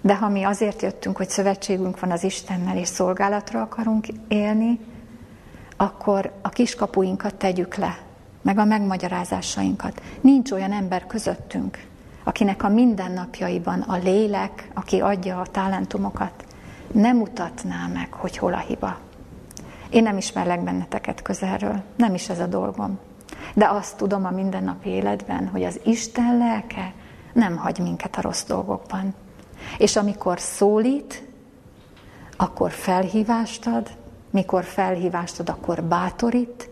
[0.00, 4.78] De ha mi azért jöttünk, hogy szövetségünk van az Istennel, és szolgálatra akarunk élni,
[5.76, 7.98] akkor a kiskapuinkat tegyük le,
[8.42, 10.02] meg a megmagyarázásainkat.
[10.20, 11.90] Nincs olyan ember közöttünk,
[12.24, 16.44] akinek a mindennapjaiban a lélek, aki adja a talentumokat,
[16.92, 18.98] nem mutatná meg, hogy hol a hiba.
[19.90, 22.98] Én nem ismerlek benneteket közelről, nem is ez a dolgom.
[23.54, 26.92] De azt tudom a mindennapi életben, hogy az Isten lelke
[27.32, 29.14] nem hagy minket a rossz dolgokban.
[29.78, 31.22] És amikor szólít,
[32.36, 33.90] akkor felhívást ad,
[34.30, 36.68] mikor felhívást ad, akkor bátorít,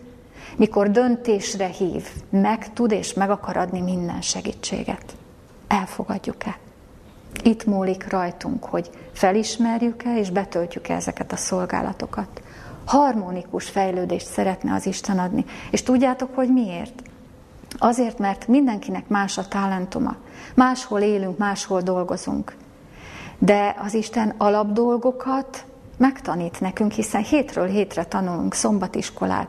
[0.56, 5.16] mikor döntésre hív, meg tud és meg akar adni minden segítséget.
[5.70, 6.58] Elfogadjuk-e?
[7.42, 12.42] Itt múlik rajtunk, hogy felismerjük-e és betöltjük-e ezeket a szolgálatokat
[12.90, 15.44] harmonikus fejlődést szeretne az Isten adni.
[15.70, 17.02] És tudjátok, hogy miért?
[17.78, 20.16] Azért, mert mindenkinek más a talentuma.
[20.54, 22.56] Máshol élünk, máshol dolgozunk.
[23.38, 25.64] De az Isten alapdolgokat
[25.96, 29.48] megtanít nekünk, hiszen hétről hétre tanulunk szombatiskolát,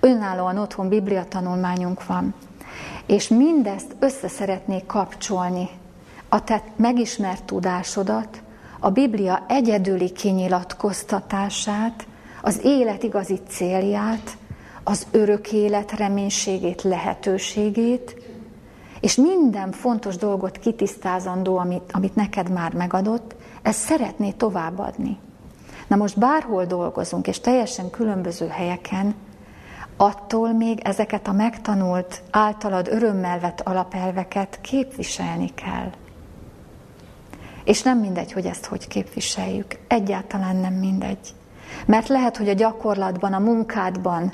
[0.00, 2.34] önállóan otthon Biblia tanulmányunk van.
[3.08, 5.68] És mindezt össze szeretnék kapcsolni.
[6.28, 8.42] A te megismert tudásodat,
[8.80, 12.06] a Biblia egyedüli kinyilatkoztatását,
[12.42, 14.36] az élet igazi célját,
[14.84, 18.16] az örök élet reménységét, lehetőségét,
[19.00, 25.18] és minden fontos dolgot kitisztázandó, amit, amit neked már megadott, ezt szeretné továbbadni.
[25.86, 29.14] Na most bárhol dolgozunk, és teljesen különböző helyeken,
[30.00, 35.90] attól még ezeket a megtanult, általad örömmel vett alapelveket képviselni kell.
[37.64, 39.78] És nem mindegy, hogy ezt hogy képviseljük.
[39.88, 41.34] Egyáltalán nem mindegy.
[41.86, 44.32] Mert lehet, hogy a gyakorlatban, a munkádban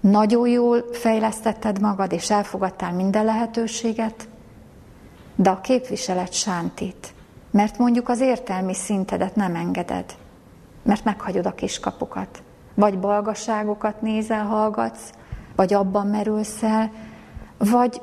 [0.00, 4.28] nagyon jól fejlesztetted magad, és elfogadtál minden lehetőséget,
[5.36, 7.14] de a képviselet sántít.
[7.50, 10.14] Mert mondjuk az értelmi szintedet nem engeded,
[10.82, 12.42] mert meghagyod a kiskapukat.
[12.78, 15.10] Vagy balgaságokat nézel, hallgatsz,
[15.56, 16.90] vagy abban merülsz el,
[17.58, 18.00] vagy,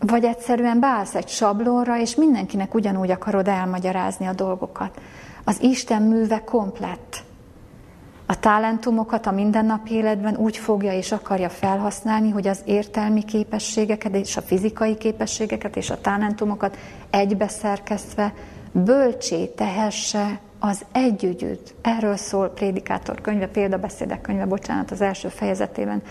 [0.00, 5.00] vagy egyszerűen beállsz egy sablonra, és mindenkinek ugyanúgy akarod elmagyarázni a dolgokat.
[5.44, 7.24] Az Isten műve komplett.
[8.26, 14.36] A talentumokat a mindennapi életben úgy fogja és akarja felhasználni, hogy az értelmi képességeket és
[14.36, 16.76] a fizikai képességeket és a talentumokat
[17.10, 18.32] egybeszerkesztve
[18.72, 21.74] bölcsé tehesse az együgyűt.
[21.82, 26.02] Erről szól prédikátor könyve, példabeszédek könyve, bocsánat, az első fejezetében.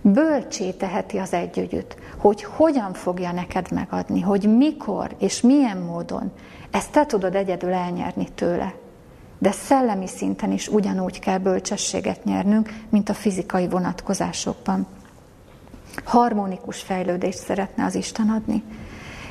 [0.00, 6.32] Bölcsé teheti az együgyűt, hogy hogyan fogja neked megadni, hogy mikor és milyen módon.
[6.70, 8.74] Ezt te tudod egyedül elnyerni tőle
[9.42, 14.86] de szellemi szinten is ugyanúgy kell bölcsességet nyernünk, mint a fizikai vonatkozásokban.
[16.04, 18.62] Harmonikus fejlődést szeretne az Isten adni.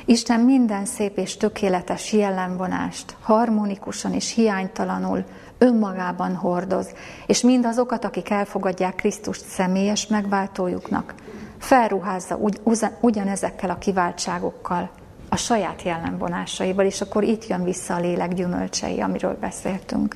[0.06, 5.24] Isten minden szép és tökéletes jellemvonást harmonikusan és hiánytalanul
[5.58, 6.94] önmagában hordoz,
[7.26, 11.14] és mindazokat, akik elfogadják Krisztust személyes megváltójuknak,
[11.58, 12.62] felruházza ugy,
[13.00, 14.90] ugyanezekkel a kiváltságokkal,
[15.30, 20.16] a saját jellemvonásaival, és akkor itt jön vissza a lélek gyümölcsei, amiről beszéltünk.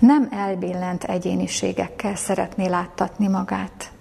[0.00, 3.92] Nem elbillent egyéniségekkel szeretné láttatni magát.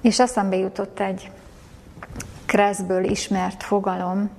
[0.00, 1.30] És eszembe jutott egy
[2.52, 4.30] Kreszből ismert fogalom,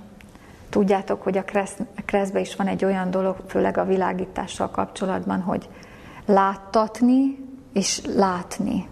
[0.68, 1.44] Tudjátok, hogy a
[2.04, 5.68] kreszbe is van egy olyan dolog, főleg a világítással kapcsolatban, hogy
[6.26, 7.38] láttatni
[7.72, 8.88] és látni.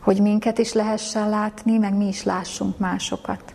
[0.00, 3.54] Hogy minket is lehessen látni, meg mi is lássunk másokat.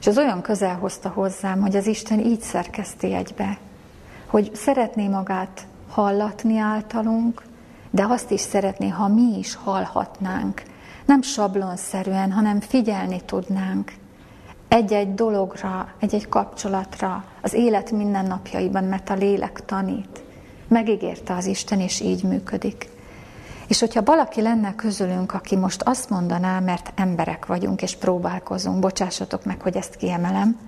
[0.00, 3.58] És az olyan közel hozta hozzám, hogy az Isten így szerkeszti egybe,
[4.26, 7.42] hogy szeretné magát hallatni általunk,
[7.90, 10.62] de azt is szeretné, ha mi is hallhatnánk.
[11.04, 13.92] Nem sablonszerűen, hanem figyelni tudnánk
[14.74, 20.22] egy-egy dologra, egy-egy kapcsolatra, az élet mindennapjaiban, mert a lélek tanít.
[20.68, 22.88] Megígérte az Isten, és így működik.
[23.68, 29.44] És hogyha valaki lenne közülünk, aki most azt mondaná, mert emberek vagyunk és próbálkozunk, bocsássatok
[29.44, 30.58] meg, hogy ezt kiemelem,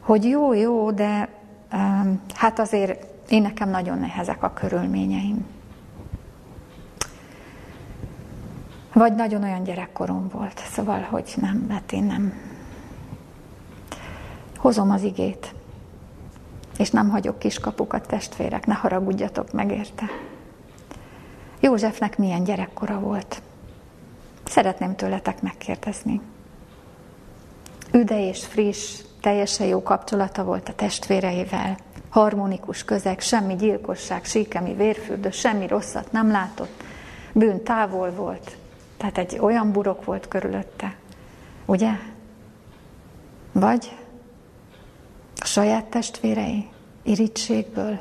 [0.00, 1.28] hogy jó, jó, de
[1.72, 5.46] um, hát azért én nekem nagyon nehezek a körülményeim.
[8.92, 12.32] Vagy nagyon olyan gyerekkorom volt, szóval, hogy nem, mert én nem,
[14.56, 15.54] Hozom az igét,
[16.78, 20.04] és nem hagyok kiskapukat, testvérek, ne haragudjatok meg érte.
[21.60, 23.42] Józsefnek milyen gyerekkora volt?
[24.44, 26.20] Szeretném tőletek megkérdezni.
[27.92, 31.76] Üde és friss, teljesen jó kapcsolata volt a testvéreivel,
[32.08, 36.82] harmonikus közeg, semmi gyilkosság, síkemi vérfürdő, semmi rosszat nem látott,
[37.32, 38.56] bűn távol volt,
[38.96, 40.96] tehát egy olyan burok volt körülötte,
[41.64, 41.90] ugye?
[43.52, 43.96] Vagy
[45.40, 46.68] a saját testvérei
[47.02, 47.98] irítségből,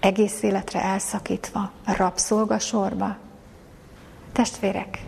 [0.00, 3.16] egész életre elszakítva, rabszolgasorba.
[4.32, 5.02] Testvérek,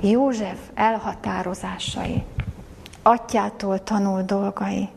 [0.00, 2.22] József elhatározásai,
[3.02, 4.88] atyától tanul dolgai,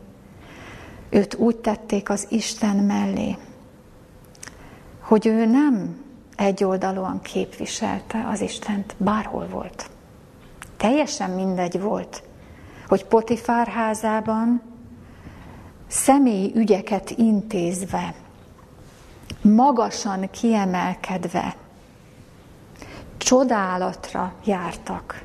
[1.10, 3.36] őt úgy tették az Isten mellé,
[5.00, 6.04] hogy ő nem
[6.36, 9.90] egyoldalúan képviselte az Istent, bárhol volt.
[10.76, 12.22] Teljesen mindegy volt,
[12.88, 14.62] hogy Potifár házában
[15.86, 18.14] személyi ügyeket intézve,
[19.42, 21.56] magasan kiemelkedve,
[23.16, 25.22] csodálatra jártak.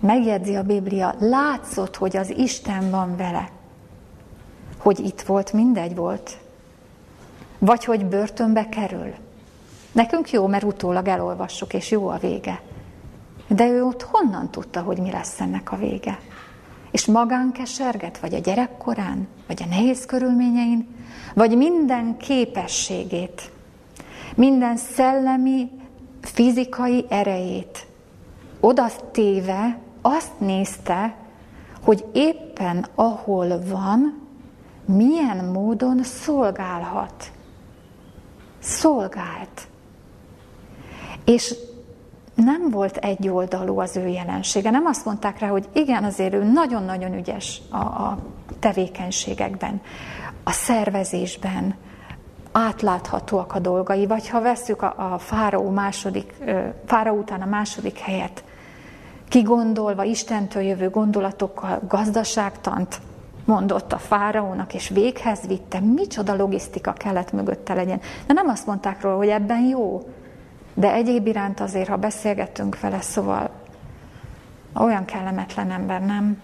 [0.00, 3.48] Megjegyzi a Biblia, látszott, hogy az Isten van vele.
[4.78, 6.38] Hogy itt volt, mindegy volt.
[7.58, 9.14] Vagy hogy börtönbe kerül.
[9.92, 12.60] Nekünk jó, mert utólag elolvassuk, és jó a vége.
[13.48, 16.18] De ő ott honnan tudta, hogy mi lesz ennek a vége?
[16.94, 20.86] És magán keserget, vagy a gyerekkorán, vagy a nehéz körülményein,
[21.34, 23.50] vagy minden képességét,
[24.34, 25.70] minden szellemi,
[26.20, 27.86] fizikai erejét
[28.60, 31.16] oda téve azt nézte,
[31.82, 34.28] hogy éppen ahol van,
[34.84, 37.30] milyen módon szolgálhat.
[38.58, 39.68] Szolgált.
[41.24, 41.54] És
[42.34, 44.70] nem volt egyoldalú az ő jelensége.
[44.70, 48.18] Nem azt mondták rá, hogy igen, azért ő nagyon-nagyon ügyes a, a
[48.58, 49.80] tevékenységekben,
[50.44, 51.74] a szervezésben,
[52.52, 56.34] átláthatóak a dolgai, vagy ha vesszük a, a fáraó második,
[56.86, 58.44] fáraó után a második helyet,
[59.28, 63.00] kigondolva, Istentől jövő gondolatokkal gazdaságtant
[63.44, 68.00] mondott a fáraónak, és véghez vitte, micsoda logisztika kellett mögötte legyen.
[68.26, 70.02] De nem azt mondták róla, hogy ebben jó,
[70.74, 73.50] de egyéb iránt azért, ha beszélgettünk vele, szóval
[74.74, 76.40] olyan kellemetlen ember, nem?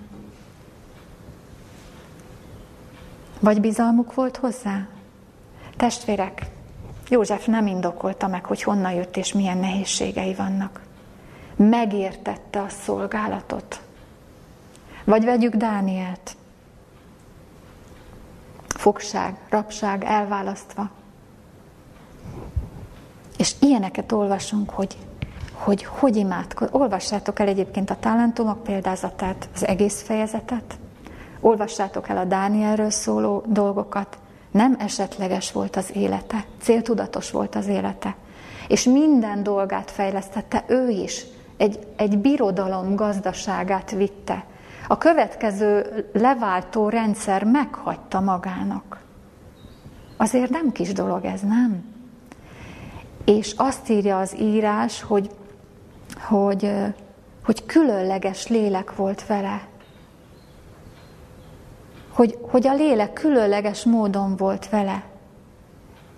[3.40, 4.86] Vagy bizalmuk volt hozzá?
[5.76, 6.46] Testvérek,
[7.08, 10.80] József nem indokolta meg, hogy honnan jött és milyen nehézségei vannak.
[11.56, 13.80] Megértette a szolgálatot.
[15.04, 16.36] Vagy vegyük Dánielt.
[18.66, 20.90] Fogság, rabság, elválasztva.
[23.40, 24.96] És ilyeneket olvasunk, hogy
[25.52, 26.68] hogy hogy imádkoz.
[26.72, 30.78] Olvassátok el egyébként a talentumok példázatát, az egész fejezetet.
[31.40, 34.18] Olvassátok el a Dánielről szóló dolgokat.
[34.50, 38.16] Nem esetleges volt az élete, céltudatos volt az élete.
[38.68, 41.24] És minden dolgát fejlesztette ő is.
[41.56, 44.44] Egy, egy birodalom gazdaságát vitte.
[44.88, 49.00] A következő leváltó rendszer meghagyta magának.
[50.16, 51.89] Azért nem kis dolog ez, nem?
[53.24, 55.30] És azt írja az írás, hogy,
[56.28, 56.72] hogy,
[57.44, 59.68] hogy különleges lélek volt vele.
[62.12, 65.04] Hogy, hogy a lélek különleges módon volt vele.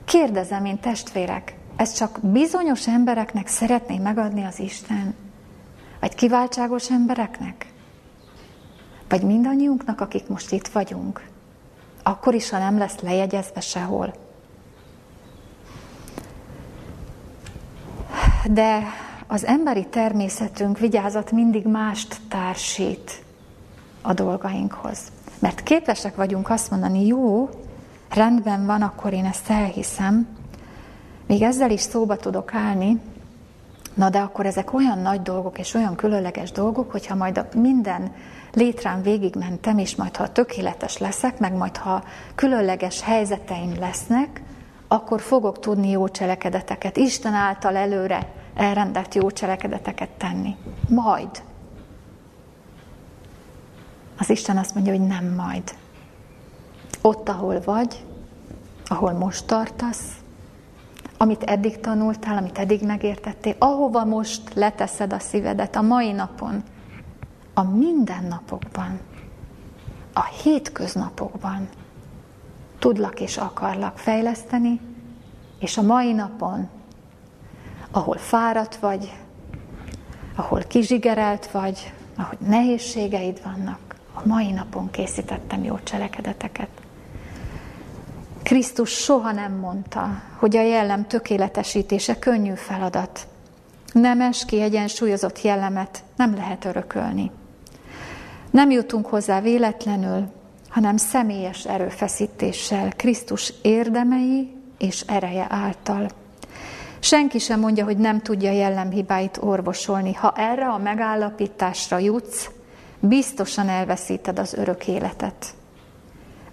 [0.04, 5.14] Kérdezem én testvérek, ez csak bizonyos embereknek szeretné megadni az Isten?
[6.00, 7.72] Vagy kiváltságos embereknek?
[9.08, 11.28] Vagy mindannyiunknak, akik most itt vagyunk.
[12.02, 14.14] Akkor is, ha nem lesz lejegyezve sehol.
[18.50, 18.82] De
[19.26, 23.22] az emberi természetünk vigyázat mindig mást társít
[24.02, 24.98] a dolgainkhoz.
[25.38, 27.48] Mert képesek vagyunk azt mondani, jó,
[28.10, 30.28] rendben van, akkor én ezt elhiszem,
[31.26, 33.00] még ezzel is szóba tudok állni,
[33.94, 38.12] na de akkor ezek olyan nagy dolgok és olyan különleges dolgok, hogyha majd a minden
[38.52, 44.42] létrán végigmentem, és majd ha tökéletes leszek, meg majd ha különleges helyzeteim lesznek,
[44.92, 50.56] akkor fogok tudni jó cselekedeteket, Isten által előre elrendelt jó cselekedeteket tenni.
[50.88, 51.42] Majd.
[54.18, 55.62] Az Isten azt mondja, hogy nem majd.
[57.00, 58.04] Ott, ahol vagy,
[58.86, 60.12] ahol most tartasz,
[61.16, 66.62] amit eddig tanultál, amit eddig megértettél, ahova most leteszed a szívedet a mai napon,
[67.54, 69.00] a mindennapokban,
[70.12, 71.68] a hétköznapokban
[72.82, 74.80] tudlak és akarlak fejleszteni,
[75.58, 76.68] és a mai napon,
[77.90, 79.12] ahol fáradt vagy,
[80.34, 83.78] ahol kizsigerelt vagy, ahogy nehézségeid vannak,
[84.14, 86.68] a mai napon készítettem jó cselekedeteket.
[88.42, 93.26] Krisztus soha nem mondta, hogy a jellem tökéletesítése könnyű feladat.
[93.92, 97.30] Nemes, kiegyensúlyozott jellemet nem lehet örökölni.
[98.50, 100.40] Nem jutunk hozzá véletlenül,
[100.72, 106.10] hanem személyes erőfeszítéssel, Krisztus érdemei és ereje által.
[107.00, 110.14] Senki sem mondja, hogy nem tudja jellemhibáit orvosolni.
[110.14, 112.50] Ha erre a megállapításra jutsz,
[113.00, 115.54] biztosan elveszíted az örök életet.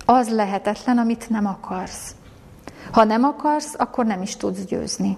[0.05, 2.15] Az lehetetlen, amit nem akarsz.
[2.91, 5.17] Ha nem akarsz, akkor nem is tudsz győzni.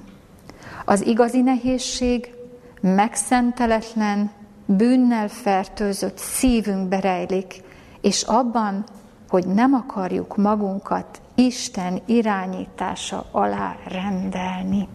[0.85, 2.33] Az igazi nehézség
[2.81, 4.31] megszenteletlen,
[4.65, 7.61] bűnnel fertőzött szívünkbe rejlik,
[8.01, 8.83] és abban,
[9.29, 14.87] hogy nem akarjuk magunkat Isten irányítása alá rendelni.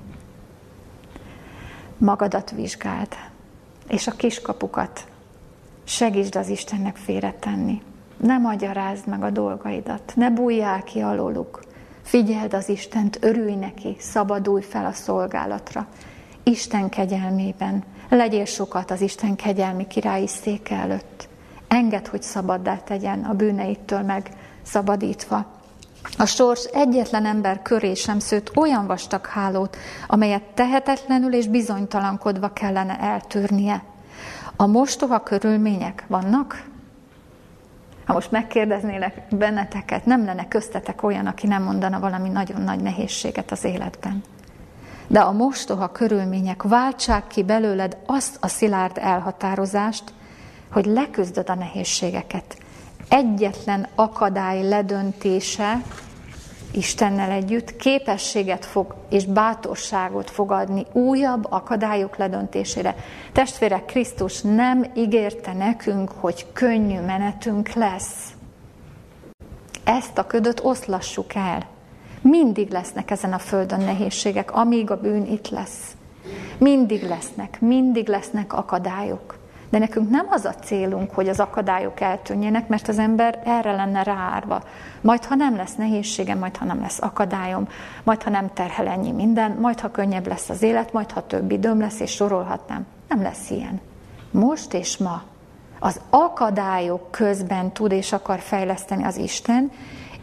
[1.98, 3.09] Magadat vizsgáld,
[3.88, 5.07] és a kiskapukat
[5.84, 7.82] segítsd az Istennek félretenni.
[8.16, 11.64] Ne magyarázd meg a dolgaidat, ne bújjál ki alóluk.
[12.02, 15.86] Figyeld az Istent, örülj neki, szabadulj fel a szolgálatra.
[16.42, 21.28] Isten kegyelmében, legyél sokat az Isten kegyelmi királyi széke előtt.
[21.69, 24.31] Engedd, hogy szabaddá tegyen a bűneitől meg
[24.62, 25.47] szabadítva.
[26.19, 32.99] A sors egyetlen ember köré sem szőtt olyan vastag hálót, amelyet tehetetlenül és bizonytalankodva kellene
[33.01, 33.83] eltűrnie.
[34.57, 36.64] A mostoha körülmények vannak?
[38.07, 43.51] Ha most megkérdeznélek benneteket, nem lenne köztetek olyan, aki nem mondana valami nagyon nagy nehézséget
[43.51, 44.23] az életben.
[45.07, 50.12] De a mostoha körülmények váltsák ki belőled azt a szilárd elhatározást,
[50.71, 52.57] hogy leküzdöd a nehézségeket.
[53.09, 55.83] Egyetlen akadály ledöntése
[56.77, 62.95] Istennel együtt képességet fog és bátorságot fog adni újabb akadályok ledöntésére.
[63.33, 68.33] Testvérek, Krisztus nem ígérte nekünk, hogy könnyű menetünk lesz.
[69.85, 71.67] Ezt a ködöt oszlassuk el.
[72.21, 75.97] Mindig lesznek ezen a földön nehézségek, amíg a bűn itt lesz.
[76.59, 79.39] Mindig lesznek, mindig lesznek akadályok.
[79.69, 84.03] De nekünk nem az a célunk, hogy az akadályok eltűnjenek, mert az ember erre lenne
[84.03, 84.62] ráárva.
[85.01, 87.69] Majd, ha nem lesz nehézségem, majd, ha nem lesz akadályom,
[88.03, 91.51] majd, ha nem terhel ennyi minden, majd, ha könnyebb lesz az élet, majd, ha több
[91.51, 92.87] időm lesz, és sorolhatnám.
[93.09, 93.81] Nem lesz ilyen.
[94.31, 95.23] Most és ma
[95.79, 99.71] az akadályok közben tud és akar fejleszteni az Isten,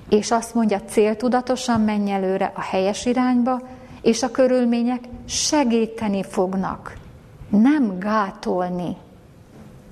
[0.10, 3.62] és azt mondja, céltudatosan menj előre a helyes irányba,
[4.02, 6.98] és a körülmények segíteni fognak,
[7.50, 8.98] nem gátolni.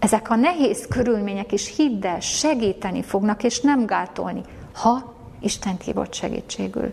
[0.01, 4.41] Ezek a nehéz körülmények is hidd el, segíteni fognak, és nem gátolni,
[4.73, 6.89] ha Isten hívott segítségül.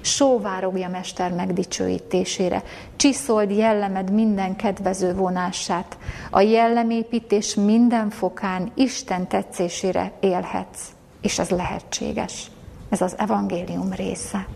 [0.00, 2.62] Sóvárogja Mester megdicsőítésére,
[2.96, 5.98] csiszold jellemed minden kedvező vonását,
[6.30, 10.88] a jellemépítés minden fokán Isten tetszésére élhetsz,
[11.20, 12.50] és ez lehetséges.
[12.88, 14.46] Ez az evangélium része.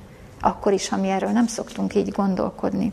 [0.40, 2.92] Akkor is, ha mi erről nem szoktunk így gondolkodni.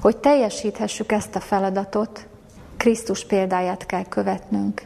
[0.00, 2.27] Hogy teljesíthessük ezt a feladatot,
[2.78, 4.82] Krisztus példáját kell követnünk.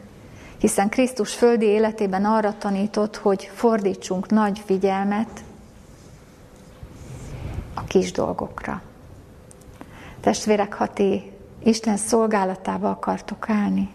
[0.57, 5.43] Hiszen Krisztus földi életében arra tanított, hogy fordítsunk nagy figyelmet
[7.73, 8.81] a kis dolgokra.
[10.19, 11.31] Testvérek, ha ti
[11.63, 13.91] Isten szolgálatába akartok állni,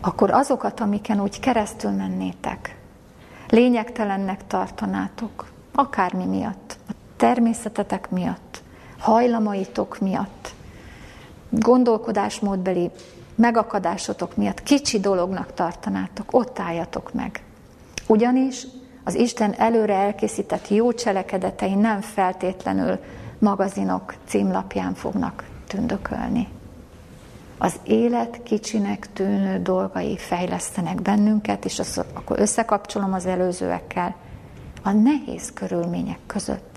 [0.00, 2.78] akkor azokat, amiken úgy keresztül mennétek,
[3.48, 8.62] lényegtelennek tartanátok, akármi miatt, a természetetek miatt,
[8.98, 10.54] hajlamaitok miatt,
[11.50, 12.90] gondolkodásmódbeli
[13.34, 17.42] megakadásotok miatt kicsi dolognak tartanátok, ott álljatok meg.
[18.06, 18.66] Ugyanis
[19.04, 22.98] az Isten előre elkészített jó cselekedetei nem feltétlenül
[23.38, 26.48] magazinok címlapján fognak tündökölni.
[27.58, 34.14] Az élet kicsinek tűnő dolgai fejlesztenek bennünket, és azt, akkor összekapcsolom az előzőekkel,
[34.82, 36.76] a nehéz körülmények között.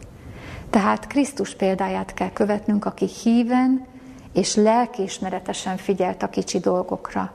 [0.70, 3.86] Tehát Krisztus példáját kell követnünk, aki híven
[4.34, 7.32] és lelkiismeretesen figyelt a kicsi dolgokra.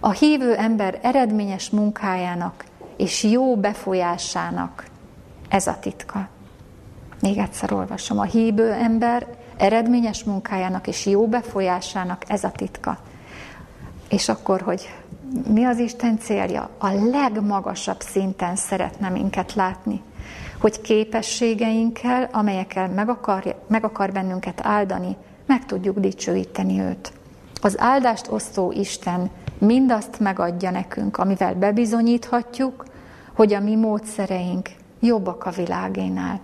[0.00, 2.64] A hívő ember eredményes munkájának
[2.96, 4.84] és jó befolyásának
[5.48, 6.28] ez a titka.
[7.20, 8.18] Még egyszer olvasom.
[8.18, 9.26] A hívő ember
[9.56, 12.98] eredményes munkájának és jó befolyásának ez a titka.
[14.08, 14.94] És akkor, hogy
[15.48, 16.70] mi az Isten célja?
[16.78, 20.02] A legmagasabb szinten szeretne minket látni.
[20.60, 25.16] Hogy képességeinkkel, amelyekkel meg akar, meg akar bennünket áldani,
[25.46, 27.12] meg tudjuk dicsőíteni őt.
[27.60, 32.84] Az áldást osztó Isten mindazt megadja nekünk, amivel bebizonyíthatjuk,
[33.34, 34.68] hogy a mi módszereink
[35.00, 36.40] jobbak a világénál.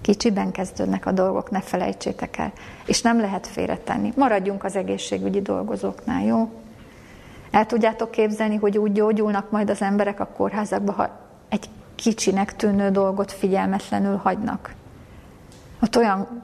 [0.00, 2.52] Kicsiben kezdődnek a dolgok, ne felejtsétek el.
[2.86, 4.12] És nem lehet félretenni.
[4.16, 6.50] Maradjunk az egészségügyi dolgozóknál, jó?
[7.50, 11.08] El tudjátok képzelni, hogy úgy gyógyulnak majd az emberek a kórházakba, ha
[11.48, 14.74] egy kicsinek tűnő dolgot figyelmetlenül hagynak.
[15.82, 16.42] Ott olyan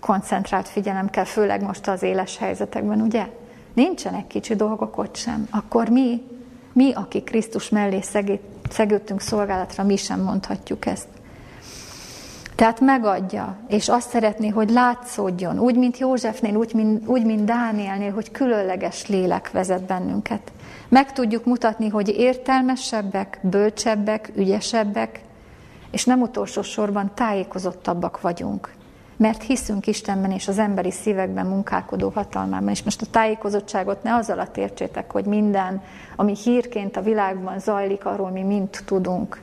[0.00, 3.26] koncentrált figyelem kell, főleg most az éles helyzetekben, ugye?
[3.74, 5.46] Nincsenek kicsi dolgok ott sem.
[5.50, 6.22] Akkor mi,
[6.72, 8.00] mi, akik Krisztus mellé
[8.70, 11.06] szegődtünk szolgálatra, mi sem mondhatjuk ezt.
[12.54, 18.12] Tehát megadja, és azt szeretné, hogy látszódjon, úgy, mint Józsefnél, úgy, mint, úgy, mint Dánielnél,
[18.12, 20.52] hogy különleges lélek vezet bennünket.
[20.88, 25.20] Meg tudjuk mutatni, hogy értelmesebbek, bölcsebbek, ügyesebbek,
[25.90, 28.70] és nem utolsó sorban tájékozottabbak vagyunk.
[29.18, 32.68] Mert hiszünk Istenben és az emberi szívekben munkálkodó hatalmában.
[32.68, 35.82] És most a tájékozottságot ne az alatt értsétek, hogy minden,
[36.16, 39.40] ami hírként a világban zajlik, arról mi mind tudunk.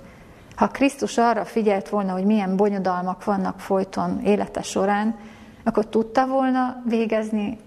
[0.55, 5.15] Ha Krisztus arra figyelt volna, hogy milyen bonyodalmak vannak folyton élete során,
[5.63, 7.57] akkor tudta volna végezni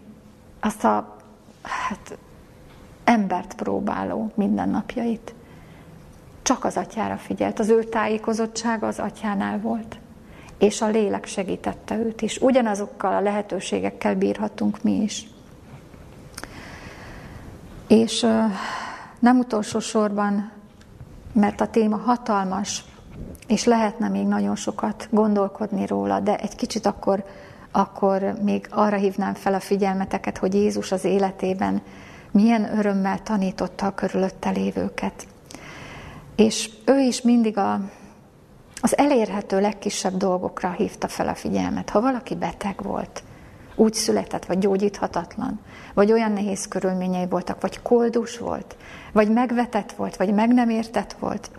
[0.60, 1.16] azt a
[1.62, 2.18] hát,
[3.04, 5.34] embert próbáló mindennapjait.
[6.42, 7.58] Csak az atyára figyelt.
[7.58, 9.98] Az ő tájékozottsága az atyánál volt.
[10.58, 12.38] És a lélek segítette őt is.
[12.38, 15.26] Ugyanazokkal a lehetőségekkel bírhatunk mi is.
[17.86, 18.26] És
[19.18, 20.56] nem utolsó sorban
[21.32, 22.84] mert a téma hatalmas,
[23.46, 27.24] és lehetne még nagyon sokat gondolkodni róla, de egy kicsit akkor,
[27.70, 31.82] akkor még arra hívnám fel a figyelmeteket, hogy Jézus az életében
[32.30, 35.26] milyen örömmel tanította a körülötte lévőket.
[36.36, 37.80] És ő is mindig a,
[38.80, 41.90] az elérhető legkisebb dolgokra hívta fel a figyelmet.
[41.90, 43.22] Ha valaki beteg volt,
[43.74, 45.60] úgy született, vagy gyógyíthatatlan,
[45.94, 48.76] vagy olyan nehéz körülményei voltak, vagy koldus volt,
[49.12, 51.50] vagy megvetett volt, vagy meg nem értett volt,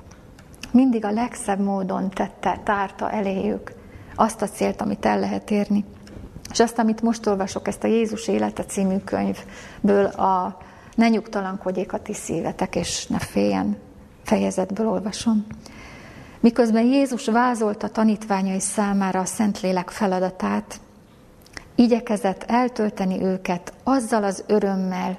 [0.72, 3.72] mindig a legszebb módon tette, tárta eléjük
[4.16, 5.86] azt a célt, amit el lehet érni.
[6.52, 10.58] És azt, amit most olvasok, ezt a Jézus élete című könyvből a
[10.96, 13.78] Ne nyugtalankodjék a ti szívetek, és ne féljen
[14.24, 15.46] fejezetből olvasom.
[16.40, 20.80] Miközben Jézus vázolta tanítványai számára a Szentlélek feladatát,
[21.76, 25.18] igyekezett eltölteni őket azzal az örömmel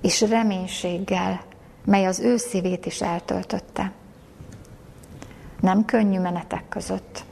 [0.00, 1.40] és reménységgel,
[1.84, 3.92] mely az ő szívét is eltöltötte.
[5.60, 7.24] Nem könnyű menetek között,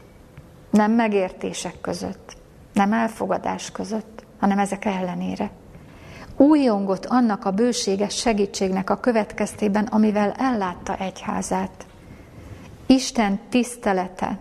[0.70, 2.36] nem megértések között,
[2.72, 5.50] nem elfogadás között, hanem ezek ellenére.
[6.36, 11.85] Újongott annak a bőséges segítségnek a következtében, amivel ellátta egyházát.
[12.86, 14.38] Isten tisztelete,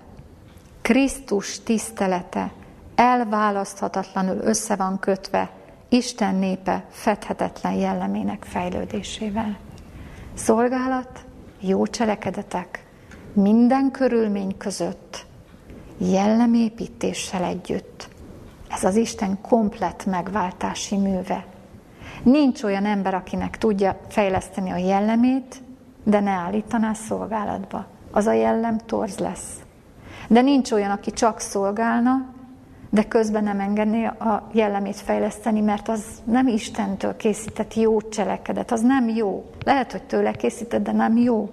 [0.82, 2.52] Krisztus tisztelete
[2.96, 5.50] elválaszthatatlanul össze van kötve
[5.90, 9.58] Isten népe fedhetetlen jellemének fejlődésével.
[10.34, 11.26] Szolgálat,
[11.60, 12.86] jó cselekedetek,
[13.34, 15.26] minden körülmény között,
[15.98, 18.10] jellemépítéssel együtt.
[18.70, 21.46] Ez az Isten komplet megváltási műve.
[22.24, 25.62] Nincs olyan ember, akinek tudja fejleszteni a jellemét,
[26.04, 27.94] de ne állítaná szolgálatba.
[28.16, 29.50] Az a jellem torz lesz.
[30.28, 32.26] De nincs olyan, aki csak szolgálna,
[32.90, 38.82] de közben nem engedné a jellemét fejleszteni, mert az nem Istentől készített jó cselekedet, az
[38.82, 39.46] nem jó.
[39.66, 41.50] Lehet, hogy tőle készített, de nem jó.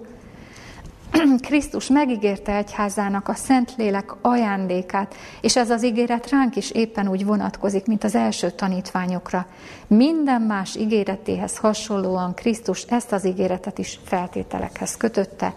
[1.47, 7.85] Krisztus megígérte egyházának a Szentlélek ajándékát, és ez az ígéret ránk is éppen úgy vonatkozik,
[7.85, 9.45] mint az első tanítványokra.
[9.87, 15.53] Minden más ígéretéhez hasonlóan Krisztus ezt az ígéretet is feltételekhez kötötte,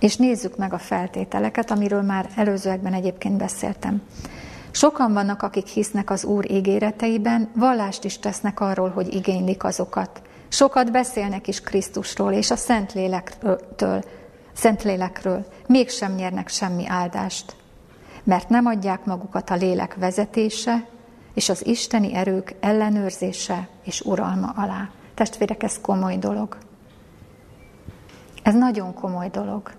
[0.00, 4.02] és nézzük meg a feltételeket, amiről már előzőekben egyébként beszéltem.
[4.70, 10.22] Sokan vannak, akik hisznek az Úr ígéreteiben, vallást is tesznek arról, hogy igénylik azokat.
[10.48, 14.02] Sokat beszélnek is Krisztusról és a Szentlélektől,
[14.52, 17.56] Szentlélekről, mégsem nyernek semmi áldást,
[18.24, 20.86] mert nem adják magukat a lélek vezetése
[21.34, 24.90] és az isteni erők ellenőrzése és uralma alá.
[25.14, 26.56] Testvérek, ez komoly dolog.
[28.42, 29.72] Ez nagyon komoly dolog.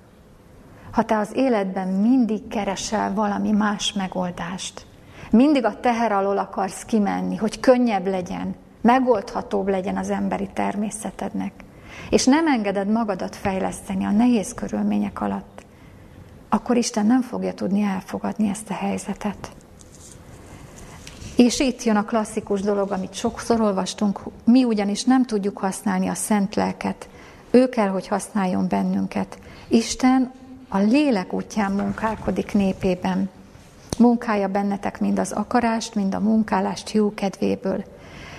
[0.92, 4.86] Ha te az életben mindig keresel valami más megoldást,
[5.32, 11.54] mindig a teher alól akarsz kimenni, hogy könnyebb legyen, megoldhatóbb legyen az emberi természetednek,
[12.10, 15.66] és nem engeded magadat fejleszteni a nehéz körülmények alatt,
[16.50, 19.52] akkor Isten nem fogja tudni elfogadni ezt a helyzetet.
[21.36, 26.14] És itt jön a klasszikus dolog, amit sokszor olvastunk, mi ugyanis nem tudjuk használni a
[26.14, 27.10] szent lelket,
[27.52, 29.40] ő kell, hogy használjon bennünket.
[29.68, 30.32] Isten
[30.72, 33.30] a lélek útján munkálkodik népében.
[33.98, 37.84] Munkálja bennetek mind az akarást, mind a munkálást jó kedvéből.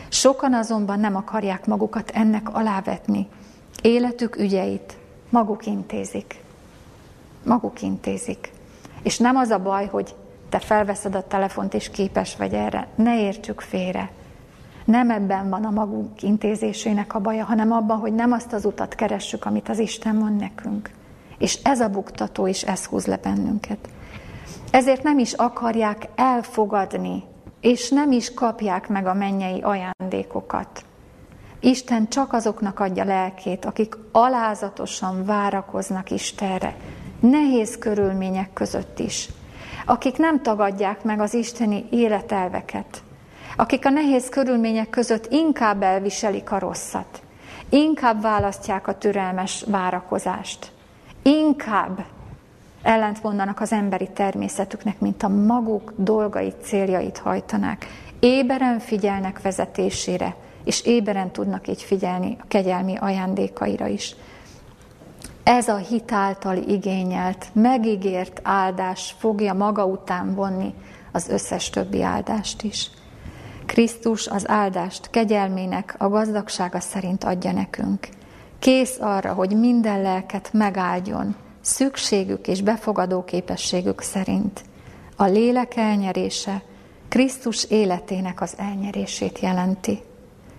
[0.08, 3.28] Sokan azonban nem akarják magukat ennek alávetni.
[3.82, 4.96] Életük ügyeit
[5.28, 6.42] maguk intézik.
[7.44, 8.52] Maguk intézik.
[9.02, 10.14] És nem az a baj, hogy
[10.48, 12.86] te felveszed a telefont és képes vagy erre.
[12.94, 14.10] Ne értsük félre.
[14.84, 18.94] Nem ebben van a magunk intézésének a baja, hanem abban, hogy nem azt az utat
[18.94, 20.90] keressük, amit az Isten mond nekünk.
[21.40, 23.88] És ez a buktató, és ez húz le bennünket.
[24.70, 27.24] Ezért nem is akarják elfogadni,
[27.60, 30.84] és nem is kapják meg a mennyei ajándékokat.
[31.60, 36.76] Isten csak azoknak adja lelkét, akik alázatosan várakoznak Istenre,
[37.20, 39.28] nehéz körülmények között is,
[39.86, 43.02] akik nem tagadják meg az isteni életelveket,
[43.56, 47.22] akik a nehéz körülmények között inkább elviselik a rosszat,
[47.68, 50.69] inkább választják a türelmes várakozást,
[51.22, 52.04] inkább
[52.82, 57.86] ellent mondanak az emberi természetüknek, mint a maguk dolgait, céljait hajtanák.
[58.20, 64.14] Éberen figyelnek vezetésére, és éberen tudnak így figyelni a kegyelmi ajándékaira is.
[65.42, 70.74] Ez a hitáltal igényelt, megígért áldás fogja maga után vonni
[71.12, 72.90] az összes többi áldást is.
[73.66, 78.08] Krisztus az áldást kegyelmének a gazdagsága szerint adja nekünk.
[78.60, 84.62] Kész arra, hogy minden lelket megáldjon, szükségük és befogadó képességük szerint.
[85.16, 86.62] A lélek elnyerése
[87.08, 90.02] Krisztus életének az elnyerését jelenti.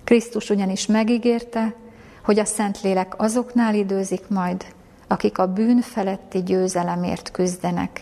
[0.03, 1.75] Krisztus ugyanis megígérte,
[2.23, 4.65] hogy a Szentlélek azoknál időzik majd,
[5.07, 8.01] akik a bűn feletti győzelemért küzdenek,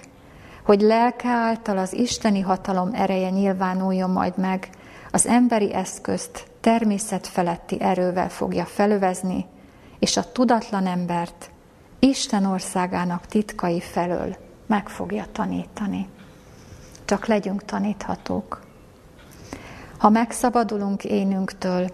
[0.63, 4.69] hogy lelke által az isteni hatalom ereje nyilvánuljon majd meg,
[5.11, 9.45] az emberi eszközt természet feletti erővel fogja felövezni,
[9.99, 11.51] és a tudatlan embert
[11.99, 14.35] Isten országának titkai felől
[14.65, 16.07] meg fogja tanítani.
[17.05, 18.61] Csak legyünk taníthatók.
[19.97, 21.89] Ha megszabadulunk énünktől,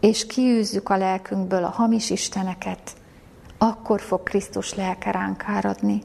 [0.00, 2.92] és kiűzzük a lelkünkből a hamis isteneket,
[3.58, 6.02] akkor fog Krisztus lelke ránk áradni.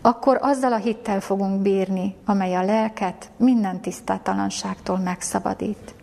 [0.00, 5.94] Akkor azzal a hittel fogunk bírni, amely a lelket minden tisztátalanságtól megszabadít.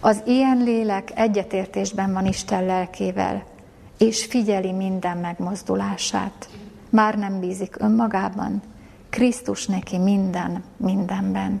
[0.00, 3.44] Az ilyen lélek egyetértésben van Isten lelkével,
[4.02, 6.48] és figyeli minden megmozdulását.
[6.90, 8.62] Már nem bízik önmagában,
[9.10, 11.60] Krisztus neki minden, mindenben.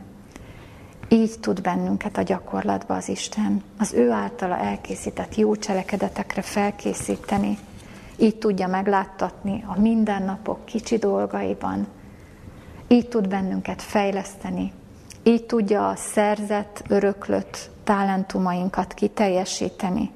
[1.08, 7.58] Így tud bennünket a gyakorlatba az Isten, az ő általa elkészített jó cselekedetekre felkészíteni,
[8.16, 11.86] így tudja megláttatni a mindennapok kicsi dolgaiban,
[12.88, 14.72] így tud bennünket fejleszteni,
[15.22, 20.10] így tudja a szerzett, öröklött talentumainkat kiteljesíteni,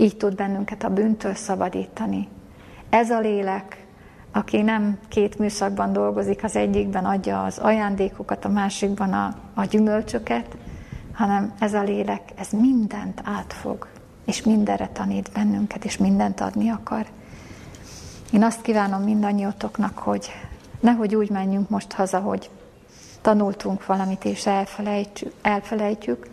[0.00, 2.28] így tud bennünket a bűntől szabadítani.
[2.90, 3.86] Ez a lélek,
[4.32, 10.56] aki nem két műszakban dolgozik, az egyikben adja az ajándékokat, a másikban a, a gyümölcsöket,
[11.12, 13.86] hanem ez a lélek, ez mindent átfog,
[14.26, 17.06] és mindenre tanít bennünket, és mindent adni akar.
[18.32, 20.30] Én azt kívánom mindannyiatoknak, hogy
[20.80, 22.50] nehogy úgy menjünk most haza, hogy
[23.20, 26.26] tanultunk valamit, és elfelejtjük, elfelejtjük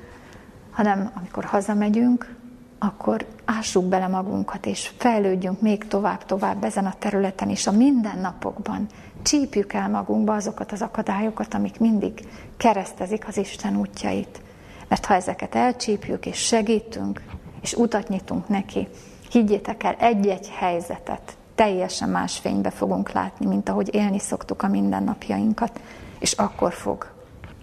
[0.77, 2.35] hanem amikor hazamegyünk,
[2.79, 8.87] akkor ássuk bele magunkat, és fejlődjünk még tovább-tovább ezen a területen, és a mindennapokban.
[9.21, 14.41] Csípjük el magunkba azokat az akadályokat, amik mindig keresztezik az Isten útjait.
[14.87, 17.21] Mert ha ezeket elcsípjük, és segítünk,
[17.61, 18.87] és utat nyitunk neki,
[19.31, 25.79] higgyétek el, egy-egy helyzetet teljesen más fénybe fogunk látni, mint ahogy élni szoktuk a mindennapjainkat,
[26.19, 27.11] és akkor fog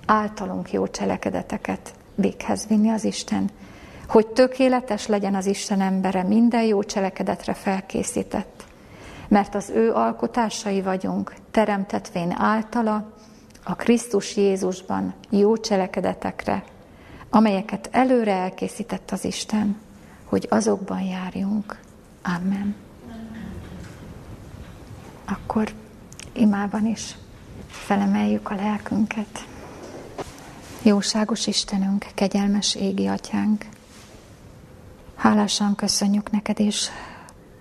[0.06, 3.50] általunk jó cselekedeteket véghez vinni az Isten
[4.08, 8.64] hogy tökéletes legyen az Isten embere, minden jó cselekedetre felkészített.
[9.28, 13.12] Mert az ő alkotásai vagyunk, teremtetvén általa,
[13.64, 16.64] a Krisztus Jézusban jó cselekedetekre,
[17.30, 19.80] amelyeket előre elkészített az Isten,
[20.24, 21.80] hogy azokban járjunk.
[22.22, 22.74] Amen.
[25.24, 25.68] Akkor
[26.32, 27.16] imában is
[27.66, 29.46] felemeljük a lelkünket.
[30.82, 33.66] Jóságos Istenünk, kegyelmes égi atyánk,
[35.24, 36.88] hálásan köszönjük neked, és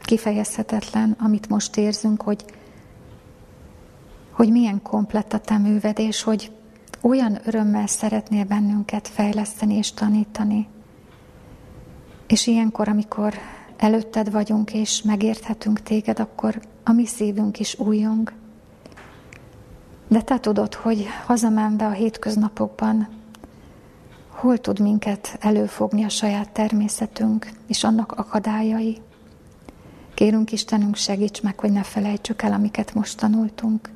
[0.01, 2.45] kifejezhetetlen, amit most érzünk, hogy,
[4.32, 6.51] hogy milyen komplett a te műved, és hogy
[7.01, 10.68] olyan örömmel szeretnél bennünket fejleszteni és tanítani.
[12.28, 13.34] És ilyenkor, amikor
[13.78, 18.34] előtted vagyunk és megérthetünk téged, akkor a mi szívünk is újjong.
[20.07, 23.22] De te tudod, hogy hazamenve a hétköznapokban
[24.44, 29.02] hol tud minket előfogni a saját természetünk és annak akadályai.
[30.14, 33.89] Kérünk Istenünk, segíts meg, hogy ne felejtsük el, amiket most tanultunk.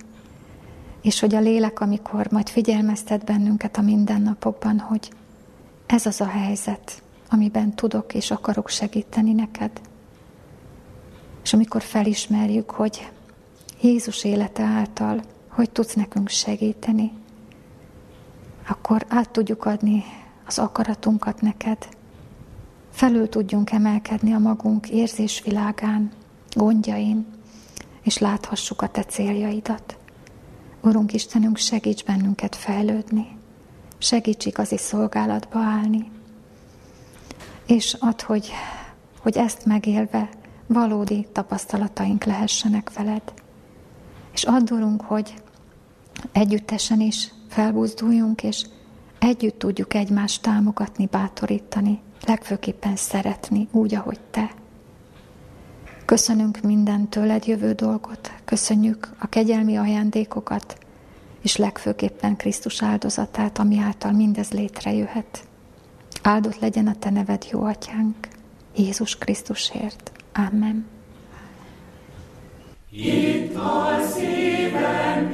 [1.02, 5.12] És hogy a lélek, amikor majd figyelmeztet bennünket a mindennapokban, hogy
[5.86, 9.72] ez az a helyzet, amiben tudok és akarok segíteni neked.
[11.44, 13.12] És amikor felismerjük, hogy
[13.82, 17.12] Jézus élete által, hogy tudsz nekünk segíteni,
[18.68, 20.04] akkor át tudjuk adni
[20.48, 21.88] az akaratunkat neked,
[22.92, 26.12] felül tudjunk emelkedni a magunk érzésvilágán,
[26.56, 27.26] gondjain,
[28.02, 29.98] és láthassuk a te céljaidat.
[30.82, 33.38] Urunk Istenünk, segíts bennünket fejlődni,
[33.98, 36.12] segíts igazi szolgálatba állni,
[37.66, 38.52] és add, hogy,
[39.20, 40.30] hogy ezt megélve
[40.68, 43.34] valódi tapasztalataink lehessenek veled.
[44.34, 45.34] És add, Urunk, hogy
[46.32, 48.66] együttesen is felbuzduljunk, és
[49.20, 54.52] Együtt tudjuk egymást támogatni, bátorítani, legfőképpen szeretni, úgy, ahogy te.
[56.06, 60.78] Köszönünk mindentől tőled jövő dolgot, köszönjük a kegyelmi ajándékokat,
[61.42, 65.48] és legfőképpen Krisztus áldozatát, ami által mindez létrejöhet.
[66.22, 68.16] Áldott legyen a Te neved, jó Atyánk,
[68.76, 70.12] Jézus Krisztusért.
[70.34, 70.86] Amen.
[72.92, 75.32] Itt a szívem,